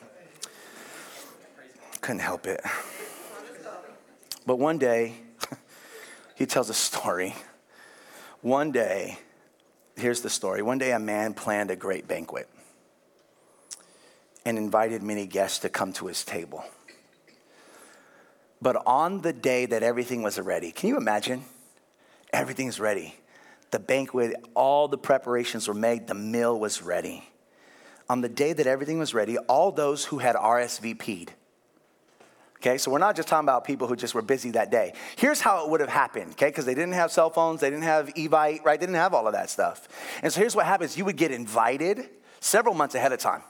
[2.09, 2.61] Couldn't help it.
[4.43, 5.13] But one day,
[6.35, 7.35] he tells a story.
[8.41, 9.19] One day,
[9.95, 10.63] here's the story.
[10.63, 12.49] One day, a man planned a great banquet
[14.43, 16.63] and invited many guests to come to his table.
[18.59, 21.43] But on the day that everything was ready, can you imagine?
[22.33, 23.13] Everything's ready.
[23.69, 27.29] The banquet, all the preparations were made, the meal was ready.
[28.09, 31.33] On the day that everything was ready, all those who had RSVP'd,
[32.61, 34.93] Okay, so we're not just talking about people who just were busy that day.
[35.15, 37.85] Here's how it would have happened, okay, because they didn't have cell phones, they didn't
[37.85, 38.77] have Evite, right?
[38.77, 39.87] They didn't have all of that stuff.
[40.21, 42.09] And so here's what happens you would get invited
[42.41, 43.43] several months ahead of time,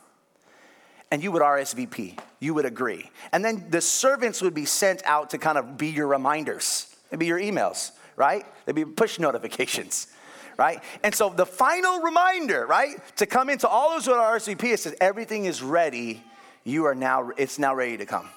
[1.10, 3.10] and you would RSVP, you would agree.
[3.32, 7.18] And then the servants would be sent out to kind of be your reminders, they'd
[7.18, 8.46] be your emails, right?
[8.66, 10.08] They'd be push notifications.
[10.60, 10.84] Right?
[11.06, 14.82] And so the final reminder, right, to come into all those who are RSVP, it
[14.82, 16.22] says everything is ready.
[16.66, 18.28] You are now, it's now ready to come.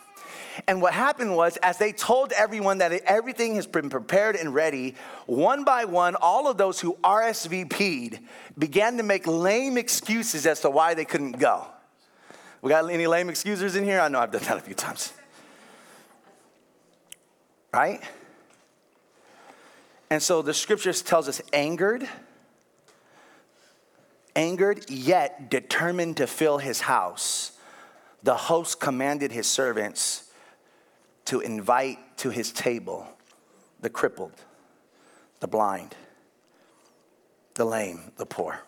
[0.66, 4.94] And what happened was, as they told everyone that everything has been prepared and ready,
[5.26, 8.20] one by one, all of those who RSVP'd
[8.59, 11.66] began to make lame excuses as to why they couldn't go.
[12.61, 14.00] We got any lame excusers in here?
[14.00, 15.12] I know I've done that a few times.
[17.72, 18.00] Right?
[20.11, 22.07] And so the scriptures tells us angered,
[24.36, 27.53] angered yet determined to fill his house.
[28.22, 30.30] The host commanded his servants
[31.26, 33.06] to invite to his table
[33.80, 34.34] the crippled,
[35.40, 35.94] the blind,
[37.54, 38.60] the lame, the poor.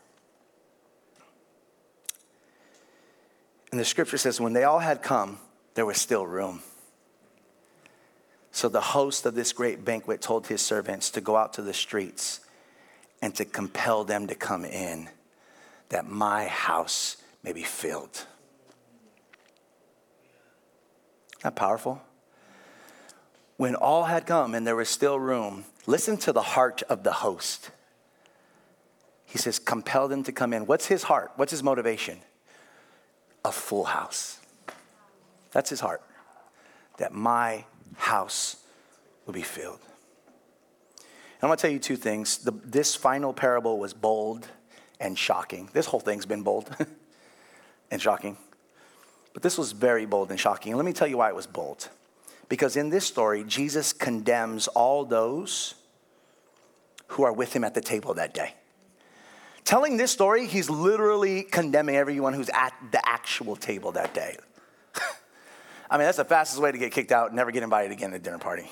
[3.70, 5.38] And the scripture says, when they all had come,
[5.74, 6.62] there was still room.
[8.52, 11.74] So the host of this great banquet told his servants to go out to the
[11.74, 12.38] streets
[13.20, 15.08] and to compel them to come in,
[15.88, 18.26] that my house may be filled.
[21.32, 22.00] Isn't that powerful?
[23.56, 27.12] When all had come and there was still room, listen to the heart of the
[27.12, 27.70] host.
[29.24, 30.66] He says, compel them to come in.
[30.66, 31.32] What's his heart?
[31.36, 32.18] What's his motivation?
[33.44, 34.40] A full house.
[35.52, 36.02] That's his heart.
[36.98, 37.64] That my
[37.96, 38.56] house
[39.26, 39.80] will be filled.
[40.98, 42.38] And I want to tell you two things.
[42.38, 44.46] The, this final parable was bold
[45.00, 45.68] and shocking.
[45.72, 46.74] This whole thing's been bold
[47.90, 48.36] and shocking.
[49.32, 50.72] But this was very bold and shocking.
[50.72, 51.88] And let me tell you why it was bold.
[52.48, 55.74] Because in this story, Jesus condemns all those
[57.08, 58.54] who are with him at the table that day.
[59.64, 64.36] Telling this story, he's literally condemning everyone who's at the actual table that day.
[65.90, 68.10] I mean, that's the fastest way to get kicked out, and never get invited again
[68.10, 68.70] to dinner party.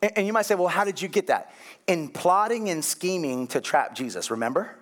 [0.00, 1.52] And you might say, well, how did you get that?
[1.88, 4.76] In plotting and scheming to trap Jesus, remember?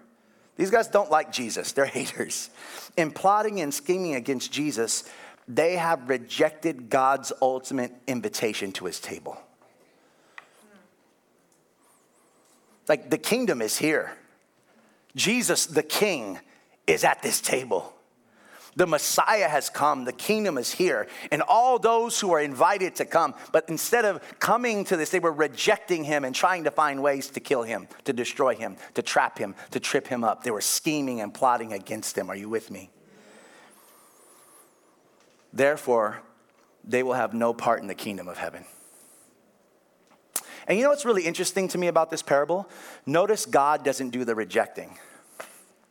[0.57, 2.51] These guys don't like Jesus, they're haters.
[2.99, 5.05] In plotting and scheming against Jesus,
[5.49, 9.39] they have rejected God's ultimate invitation to his table.
[12.89, 14.13] Like the kingdom is here.
[15.15, 16.39] Jesus, the king,
[16.87, 17.93] is at this table.
[18.77, 23.07] The Messiah has come, the kingdom is here, and all those who are invited to
[23.07, 27.03] come, but instead of coming to this, they were rejecting him and trying to find
[27.03, 30.45] ways to kill him, to destroy him, to trap him, to trip him up.
[30.45, 32.29] They were scheming and plotting against him.
[32.29, 32.91] Are you with me?
[35.53, 36.23] Therefore,
[36.85, 38.65] they will have no part in the kingdom of heaven.
[40.69, 42.69] And you know what's really interesting to me about this parable?
[43.05, 44.99] Notice God doesn't do the rejecting.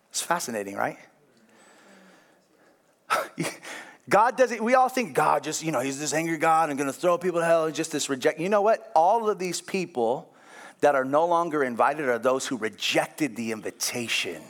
[0.10, 0.98] It's fascinating, right?
[4.10, 6.94] God doesn't, we all think God just, you know, he's this angry God and gonna
[6.94, 8.40] throw people to hell, just this reject.
[8.40, 8.92] You know what?
[8.96, 10.32] All of these people
[10.82, 14.42] that are no longer invited are those who rejected the invitation.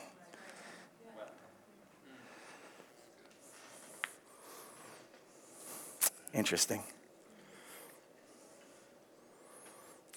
[6.36, 6.84] Interesting.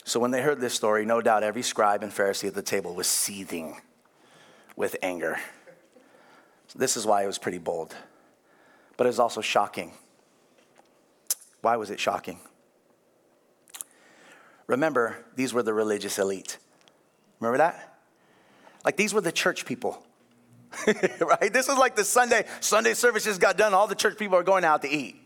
[0.05, 2.95] So when they heard this story, no doubt every scribe and Pharisee at the table
[2.95, 3.81] was seething
[4.75, 5.39] with anger.
[6.75, 7.95] This is why it was pretty bold.
[8.97, 9.93] But it was also shocking.
[11.61, 12.41] Why was it shocking?
[14.67, 16.59] Remember, these were the religious elite.
[17.39, 17.99] Remember that?
[18.85, 20.03] Like these were the church people.
[21.21, 21.53] right?
[21.53, 24.65] This was like the Sunday Sunday services got done, all the church people are going
[24.65, 25.17] out to eat.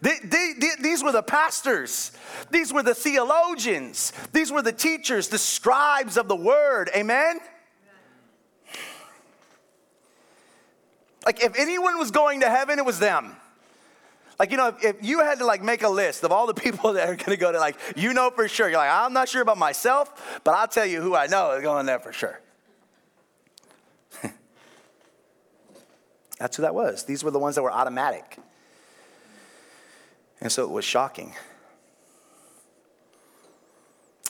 [0.00, 2.12] They, they, they, these were the pastors.
[2.50, 4.12] These were the theologians.
[4.32, 6.90] These were the teachers, the scribes of the word.
[6.94, 7.40] Amen?
[11.26, 13.36] Like if anyone was going to heaven, it was them.
[14.38, 16.54] Like, you know, if, if, you had to like make a list of all the
[16.62, 19.28] people that are gonna go to, like, you know for sure, you're like, I'm not
[19.28, 22.40] sure about myself, but I'll tell you who I know is going there for sure.
[26.38, 27.04] That's who that was.
[27.04, 28.38] These were the ones that were automatic.
[30.40, 31.34] And so it was shocking.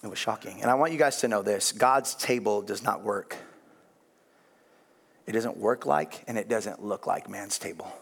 [0.03, 0.63] It was shocking.
[0.63, 3.37] And I want you guys to know this God's table does not work.
[5.27, 7.93] It doesn't work like, and it doesn't look like man's table.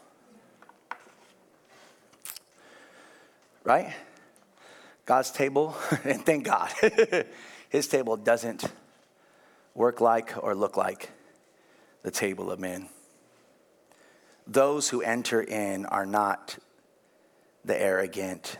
[3.64, 3.92] Right?
[5.04, 6.70] God's table, and thank God,
[7.68, 8.64] his table doesn't
[9.74, 11.10] work like or look like
[12.02, 12.88] the table of men.
[14.46, 16.58] Those who enter in are not
[17.68, 18.58] the arrogant,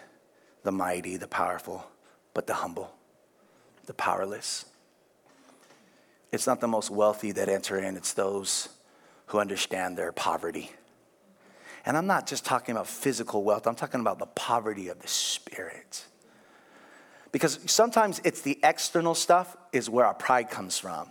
[0.62, 1.84] the mighty, the powerful,
[2.32, 2.92] but the humble
[3.88, 4.66] the powerless.
[6.30, 8.68] It's not the most wealthy that enter in, it's those
[9.26, 10.70] who understand their poverty.
[11.86, 15.09] And I'm not just talking about physical wealth, I'm talking about the poverty of the
[15.09, 16.04] spirit.
[17.32, 21.09] Because sometimes it's the external stuff is where our pride comes from.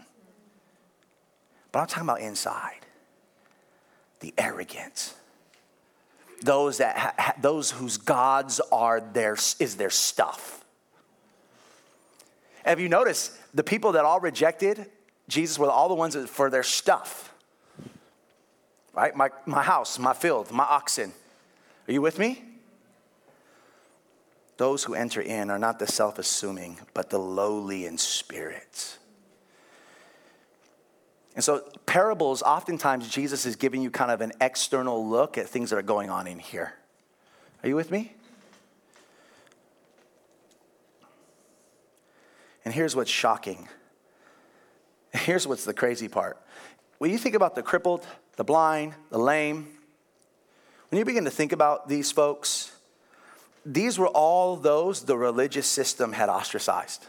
[1.72, 2.86] But I'm talking about inside.
[4.20, 5.16] The arrogance.
[6.44, 10.64] Those that ha- those whose gods are their is their stuff.
[12.64, 14.88] Have you noticed the people that all rejected
[15.30, 17.34] Jesus were all the ones for their stuff?
[18.94, 19.16] Right?
[19.16, 21.14] My, my house, my field, my oxen.
[21.88, 22.44] Are you with me?
[24.58, 28.98] Those who enter in are not the self assuming, but the lowly in spirit.
[31.38, 35.70] And so, parables, oftentimes, Jesus is giving you kind of an external look at things
[35.70, 36.74] that are going on in here.
[37.62, 38.12] Are you with me?
[42.66, 43.70] And here's what's shocking.
[45.14, 46.42] Here's what's the crazy part.
[46.98, 49.68] When you think about the crippled, the blind, the lame,
[50.90, 52.76] when you begin to think about these folks,
[53.64, 57.06] these were all those the religious system had ostracized.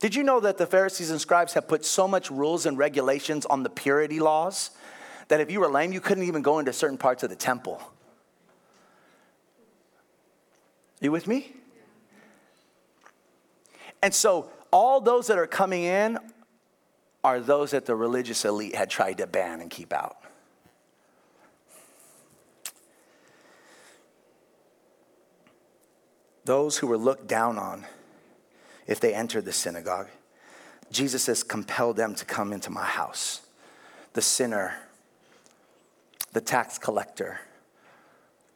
[0.00, 3.44] Did you know that the Pharisees and scribes have put so much rules and regulations
[3.46, 4.70] on the purity laws
[5.28, 7.80] that if you were lame, you couldn't even go into certain parts of the temple?
[11.00, 11.52] You with me?
[14.02, 16.18] And so all those that are coming in
[17.22, 20.16] are those that the religious elite had tried to ban and keep out.
[26.46, 27.84] Those who were looked down on
[28.90, 30.08] if they entered the synagogue.
[30.90, 33.40] Jesus says, compel them to come into my house.
[34.12, 34.74] The sinner,
[36.32, 37.40] the tax collector,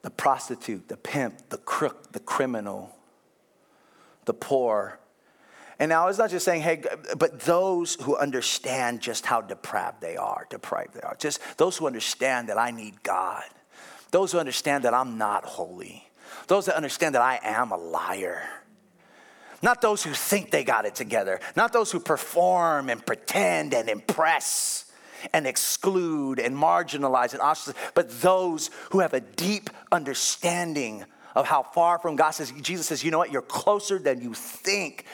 [0.02, 2.94] the prostitute, the pimp, the crook, the criminal,
[4.26, 4.98] the poor,
[5.78, 6.82] and now it's not just saying, hey,
[7.18, 11.86] but those who understand just how depraved they are, depraved they are, just those who
[11.86, 13.44] understand that I need God,
[14.10, 16.08] those who understand that I'm not holy,
[16.46, 18.42] those that understand that I am a liar.
[19.64, 23.88] Not those who think they got it together, not those who perform and pretend and
[23.88, 24.92] impress
[25.32, 31.62] and exclude and marginalize and ostracize, but those who have a deep understanding of how
[31.62, 35.06] far from God says, Jesus says, you know what, you're closer than you think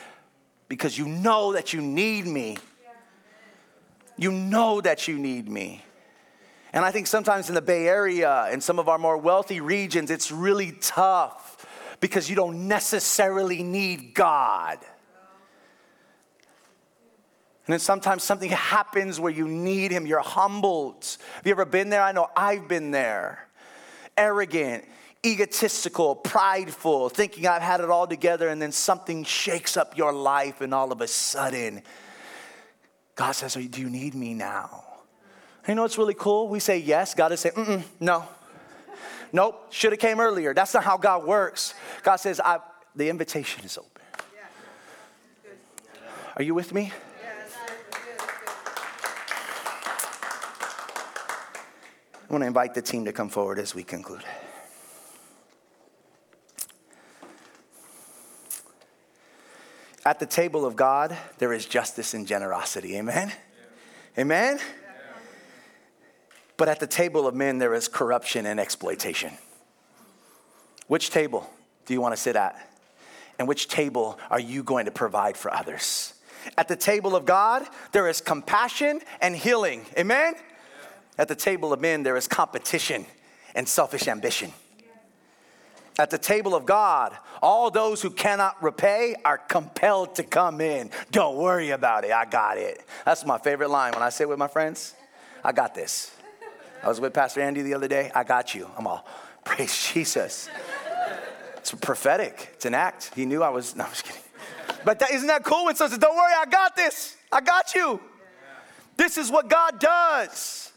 [0.68, 2.58] because you know that you need me.
[4.16, 5.84] You know that you need me.
[6.72, 10.10] And I think sometimes in the Bay Area and some of our more wealthy regions,
[10.10, 11.49] it's really tough
[12.00, 14.78] because you don't necessarily need God.
[17.66, 21.04] And then sometimes something happens where you need Him, you're humbled.
[21.34, 22.02] Have you ever been there?
[22.02, 23.46] I know I've been there.
[24.16, 24.84] Arrogant,
[25.24, 30.60] egotistical, prideful, thinking I've had it all together, and then something shakes up your life,
[30.62, 31.82] and all of a sudden,
[33.14, 34.84] God says, Do you need me now?
[35.68, 36.48] You know what's really cool?
[36.48, 37.14] We say yes.
[37.14, 38.26] God is saying, Mm-mm, no.
[39.32, 40.52] Nope, should have came earlier.
[40.54, 41.74] That's not how God works.
[42.02, 42.58] God says, I,
[42.96, 43.90] the invitation is open.
[46.36, 46.92] Are you with me?
[52.14, 54.22] I want to invite the team to come forward as we conclude.
[60.04, 62.96] At the table of God, there is justice and generosity.
[62.96, 63.32] Amen?
[64.16, 64.60] Amen?
[66.60, 69.32] But at the table of men, there is corruption and exploitation.
[70.88, 71.50] Which table
[71.86, 72.54] do you want to sit at?
[73.38, 76.12] And which table are you going to provide for others?
[76.58, 79.86] At the table of God, there is compassion and healing.
[79.96, 80.34] Amen?
[80.36, 80.42] Yeah.
[81.16, 83.06] At the table of men, there is competition
[83.54, 84.52] and selfish ambition.
[85.98, 90.90] At the table of God, all those who cannot repay are compelled to come in.
[91.10, 92.12] Don't worry about it.
[92.12, 92.84] I got it.
[93.06, 94.94] That's my favorite line when I say with my friends.
[95.42, 96.14] I got this.
[96.82, 98.10] I was with Pastor Andy the other day.
[98.14, 98.70] I got you.
[98.76, 99.06] I'm all,
[99.44, 100.48] praise Jesus.
[101.58, 102.50] It's prophetic.
[102.54, 103.12] It's an act.
[103.14, 104.22] He knew I was, no, I'm just kidding.
[104.84, 107.16] But that, isn't that cool when someone says, don't worry, I got this.
[107.30, 108.00] I got you.
[108.96, 110.72] This is what God does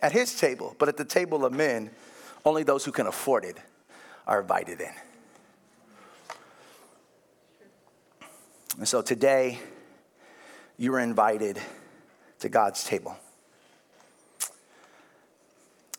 [0.00, 0.76] at his table.
[0.78, 1.90] But at the table of men,
[2.44, 3.58] only those who can afford it
[4.26, 4.92] are invited in.
[8.78, 9.58] And so today,
[10.78, 11.60] you are invited
[12.38, 13.16] to God's table.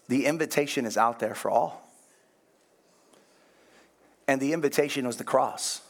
[0.08, 1.90] The invitation is out there for all.
[4.28, 5.82] And the invitation was the cross.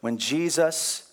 [0.00, 1.10] When Jesus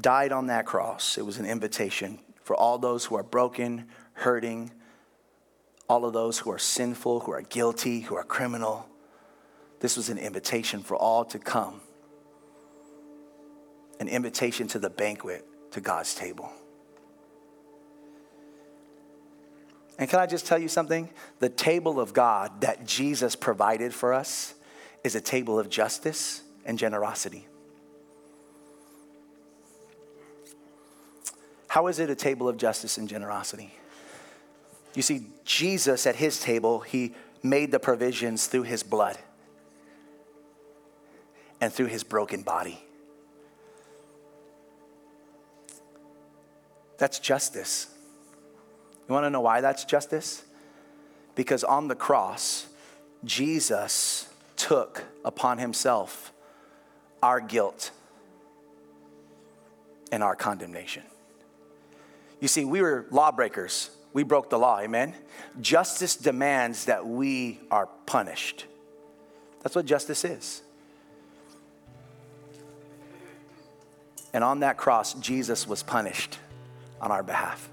[0.00, 4.72] died on that cross, it was an invitation for all those who are broken, hurting,
[5.88, 8.86] all of those who are sinful, who are guilty, who are criminal.
[9.80, 11.80] This was an invitation for all to come,
[13.98, 16.52] an invitation to the banquet, to God's table.
[20.00, 21.10] And can I just tell you something?
[21.40, 24.54] The table of God that Jesus provided for us
[25.04, 27.46] is a table of justice and generosity.
[31.68, 33.74] How is it a table of justice and generosity?
[34.94, 39.18] You see, Jesus at his table, he made the provisions through his blood
[41.60, 42.82] and through his broken body.
[46.96, 47.94] That's justice.
[49.10, 50.44] You want to know why that's justice?
[51.34, 52.68] Because on the cross,
[53.24, 56.32] Jesus took upon himself
[57.20, 57.90] our guilt
[60.12, 61.02] and our condemnation.
[62.38, 63.90] You see, we were lawbreakers.
[64.12, 65.16] We broke the law, amen?
[65.60, 68.66] Justice demands that we are punished.
[69.64, 70.62] That's what justice is.
[74.32, 76.38] And on that cross, Jesus was punished
[77.00, 77.68] on our behalf.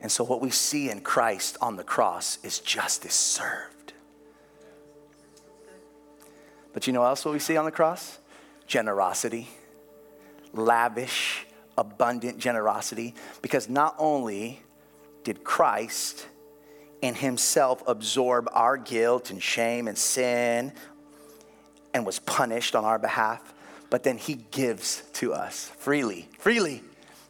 [0.00, 3.92] And so, what we see in Christ on the cross is justice served.
[6.72, 8.18] But you know else what we see on the cross?
[8.66, 9.48] Generosity,
[10.52, 11.46] lavish,
[11.76, 13.14] abundant generosity.
[13.42, 14.62] Because not only
[15.24, 16.26] did Christ
[17.02, 20.72] in himself absorb our guilt and shame and sin
[21.92, 23.54] and was punished on our behalf,
[23.90, 26.82] but then he gives to us freely, freely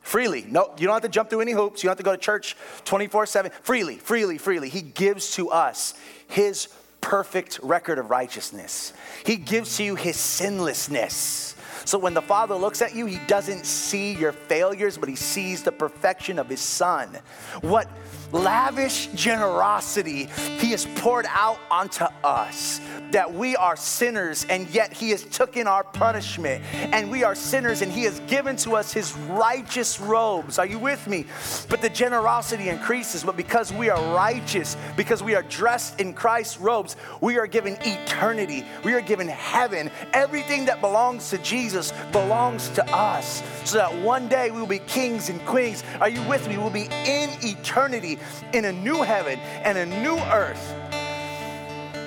[0.09, 0.47] freely.
[0.49, 1.83] No, you don't have to jump through any hoops.
[1.83, 3.53] You don't have to go to church 24 7.
[3.63, 4.69] Freely, freely, freely.
[4.69, 5.95] He gives to us
[6.29, 6.69] his
[7.01, 8.93] perfect record of righteousness,
[9.25, 11.55] he gives to you his sinlessness.
[11.85, 15.63] So when the Father looks at you, he doesn't see your failures, but he sees
[15.63, 17.19] the perfection of his Son.
[17.63, 17.89] What
[18.33, 20.25] lavish generosity
[20.59, 25.67] he has poured out onto us that we are sinners and yet he has taken
[25.67, 30.59] our punishment and we are sinners and he has given to us his righteous robes.
[30.59, 31.25] Are you with me?
[31.69, 36.59] But the generosity increases but because we are righteous because we are dressed in christ's
[36.59, 38.65] robes we are given eternity.
[38.85, 39.91] We are given heaven.
[40.13, 44.81] Everything that belongs to jesus belongs to us so that one day we will be
[44.81, 45.83] kings and queens.
[46.01, 46.59] Are you with me?
[46.59, 48.18] We'll be in eternity
[48.53, 50.75] in a new heaven and a new earth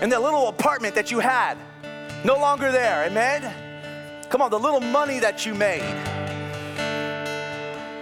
[0.01, 1.57] and that little apartment that you had,
[2.25, 3.05] no longer there.
[3.05, 3.53] Amen?
[4.29, 5.81] Come on, the little money that you made,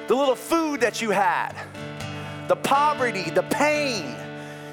[0.07, 1.53] the little food that you had,
[2.47, 4.15] the poverty, the pain.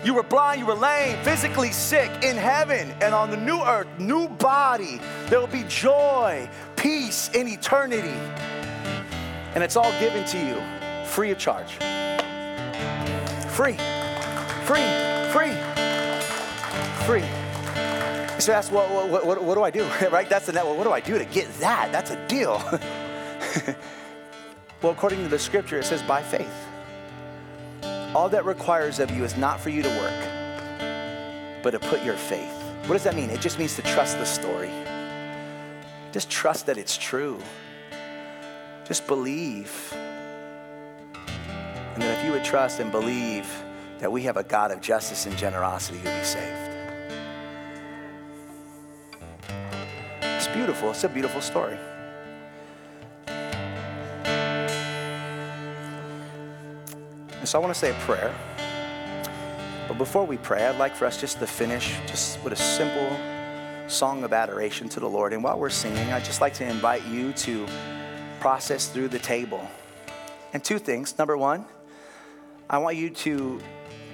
[0.04, 3.88] You were blind, you were lame, physically sick in heaven and on the new earth,
[3.98, 5.00] new body.
[5.26, 8.16] There will be joy, peace in eternity.
[9.54, 11.78] And it's all given to you free of charge.
[13.56, 13.76] Free,
[14.66, 14.84] free,
[15.32, 15.76] free
[17.06, 17.22] free.
[18.40, 19.84] So ask, what, what, what, what do I do?
[20.10, 20.28] right?
[20.28, 20.66] That's the net.
[20.66, 21.92] What do I do to get that?
[21.92, 22.60] That's a deal.
[24.82, 26.52] well, according to the scripture, it says by faith.
[28.12, 32.16] All that requires of you is not for you to work, but to put your
[32.16, 32.52] faith.
[32.86, 33.30] What does that mean?
[33.30, 34.70] It just means to trust the story.
[36.10, 37.38] Just trust that it's true.
[38.84, 39.94] Just believe.
[41.96, 43.50] And that if you would trust and believe
[44.00, 46.74] that we have a God of justice and generosity, you'll be saved.
[50.20, 50.90] It's beautiful.
[50.90, 51.78] It's a beautiful story.
[57.40, 58.34] And so I want to say a prayer.
[59.88, 63.16] But before we pray, I'd like for us just to finish just with a simple
[63.88, 65.32] song of adoration to the Lord.
[65.32, 67.66] And while we're singing, I'd just like to invite you to
[68.40, 69.66] process through the table.
[70.52, 71.16] And two things.
[71.16, 71.64] Number one,
[72.68, 73.60] I want you to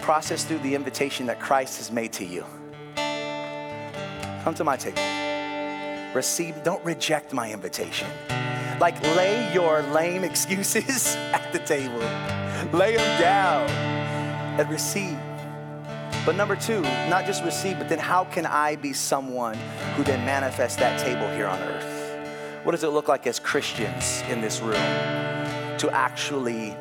[0.01, 2.45] process through the invitation that Christ has made to you.
[4.45, 5.01] Come to my table
[6.15, 8.07] receive, don't reject my invitation.
[8.79, 12.01] Like, lay your lame excuses at the table,
[12.79, 13.71] lay them down
[14.61, 15.19] and receive.
[16.27, 19.57] But number two, not just receive, but then how can I be someone
[19.97, 22.65] who then manifests that table here on earth?
[22.65, 24.75] What does it look like as Christians in this room
[25.79, 26.77] to actually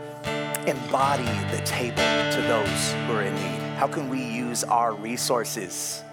[0.68, 1.24] embody
[1.56, 3.78] the table to those who are in need?
[3.78, 6.04] How can we use our resources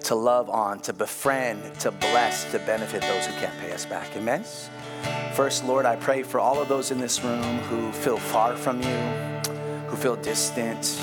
[0.00, 4.16] to love on, to befriend, to bless, to benefit those who can't pay us back?
[4.16, 4.44] Amen?
[5.34, 8.82] First, Lord, I pray for all of those in this room who feel far from
[8.82, 8.98] you,
[9.86, 11.00] who feel distant.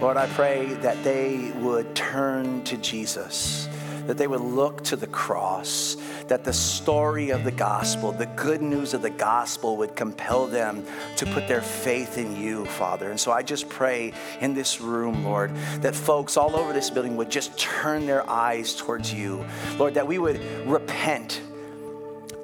[0.00, 3.68] Lord, I pray that they would turn to Jesus
[4.06, 5.96] that they would look to the cross,
[6.28, 10.84] that the story of the gospel, the good news of the gospel would compel them
[11.16, 13.10] to put their faith in you, Father.
[13.10, 17.16] And so I just pray in this room, Lord, that folks all over this building
[17.16, 19.44] would just turn their eyes towards you.
[19.78, 21.40] Lord, that we would repent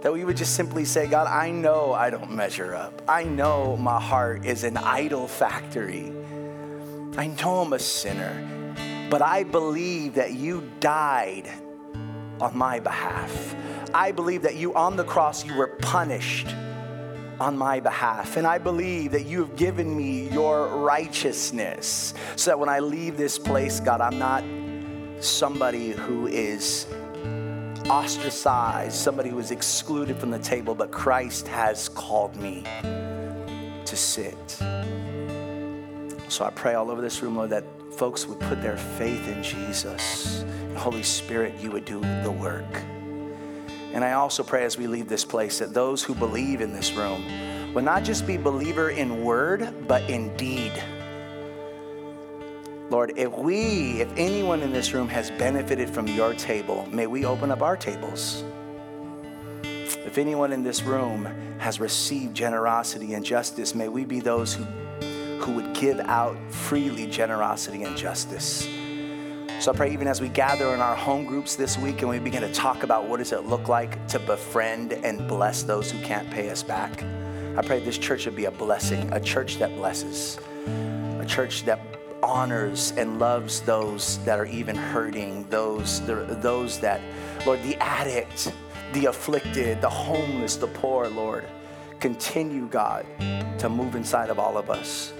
[0.02, 3.02] that we would just simply say, God, I know I don't measure up.
[3.06, 6.12] I know my heart is an idol factory.
[7.16, 8.59] I know I'm a sinner.
[9.10, 11.50] But I believe that you died
[12.40, 13.56] on my behalf.
[13.92, 16.46] I believe that you on the cross, you were punished
[17.40, 18.36] on my behalf.
[18.36, 23.16] And I believe that you have given me your righteousness so that when I leave
[23.16, 24.44] this place, God, I'm not
[25.22, 26.86] somebody who is
[27.88, 32.62] ostracized, somebody who is excluded from the table, but Christ has called me
[33.84, 34.50] to sit.
[36.28, 39.42] So I pray all over this room, Lord, that folks would put their faith in
[39.42, 40.44] Jesus.
[40.76, 42.82] Holy Spirit, you would do the work.
[43.92, 46.92] And I also pray as we leave this place that those who believe in this
[46.92, 47.24] room
[47.74, 50.72] will not just be believer in word, but in deed.
[52.88, 57.24] Lord, if we, if anyone in this room has benefited from your table, may we
[57.24, 58.42] open up our tables.
[59.62, 61.28] If anyone in this room
[61.58, 64.64] has received generosity and justice, may we be those who
[65.50, 68.68] who would give out freely generosity and justice.
[69.58, 72.18] So I pray even as we gather in our home groups this week and we
[72.20, 76.00] begin to talk about what does it look like to befriend and bless those who
[76.02, 77.02] can't pay us back.
[77.56, 80.38] I pray this church would be a blessing, a church that blesses,
[81.18, 81.80] a church that
[82.22, 87.00] honors and loves those that are even hurting, those, those that,
[87.44, 88.52] Lord, the addict,
[88.92, 91.44] the afflicted, the homeless, the poor, Lord.
[91.98, 93.04] Continue, God,
[93.58, 95.12] to move inside of all of us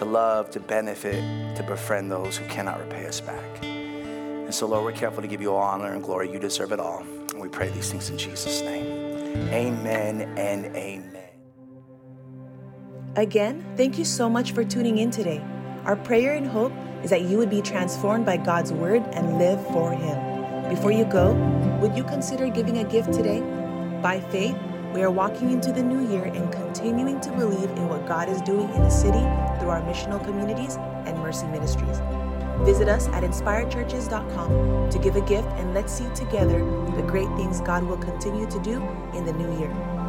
[0.00, 1.20] to love, to benefit,
[1.54, 3.62] to befriend those who cannot repay us back.
[3.62, 6.32] And so, Lord, we're careful to give you all honor and glory.
[6.32, 7.00] You deserve it all.
[7.00, 8.86] And we pray these things in Jesus' name.
[9.52, 11.28] Amen and amen.
[13.16, 15.44] Again, thank you so much for tuning in today.
[15.84, 16.72] Our prayer and hope
[17.04, 20.70] is that you would be transformed by God's word and live for Him.
[20.70, 21.34] Before you go,
[21.82, 23.40] would you consider giving a gift today?
[24.00, 24.56] By faith,
[24.92, 28.40] we are walking into the new year and continuing to believe in what God is
[28.42, 29.20] doing in the city
[29.58, 30.76] through our missional communities
[31.06, 32.00] and mercy ministries.
[32.64, 36.58] Visit us at inspiredchurches.com to give a gift and let's see together
[36.96, 38.82] the great things God will continue to do
[39.14, 39.99] in the new year.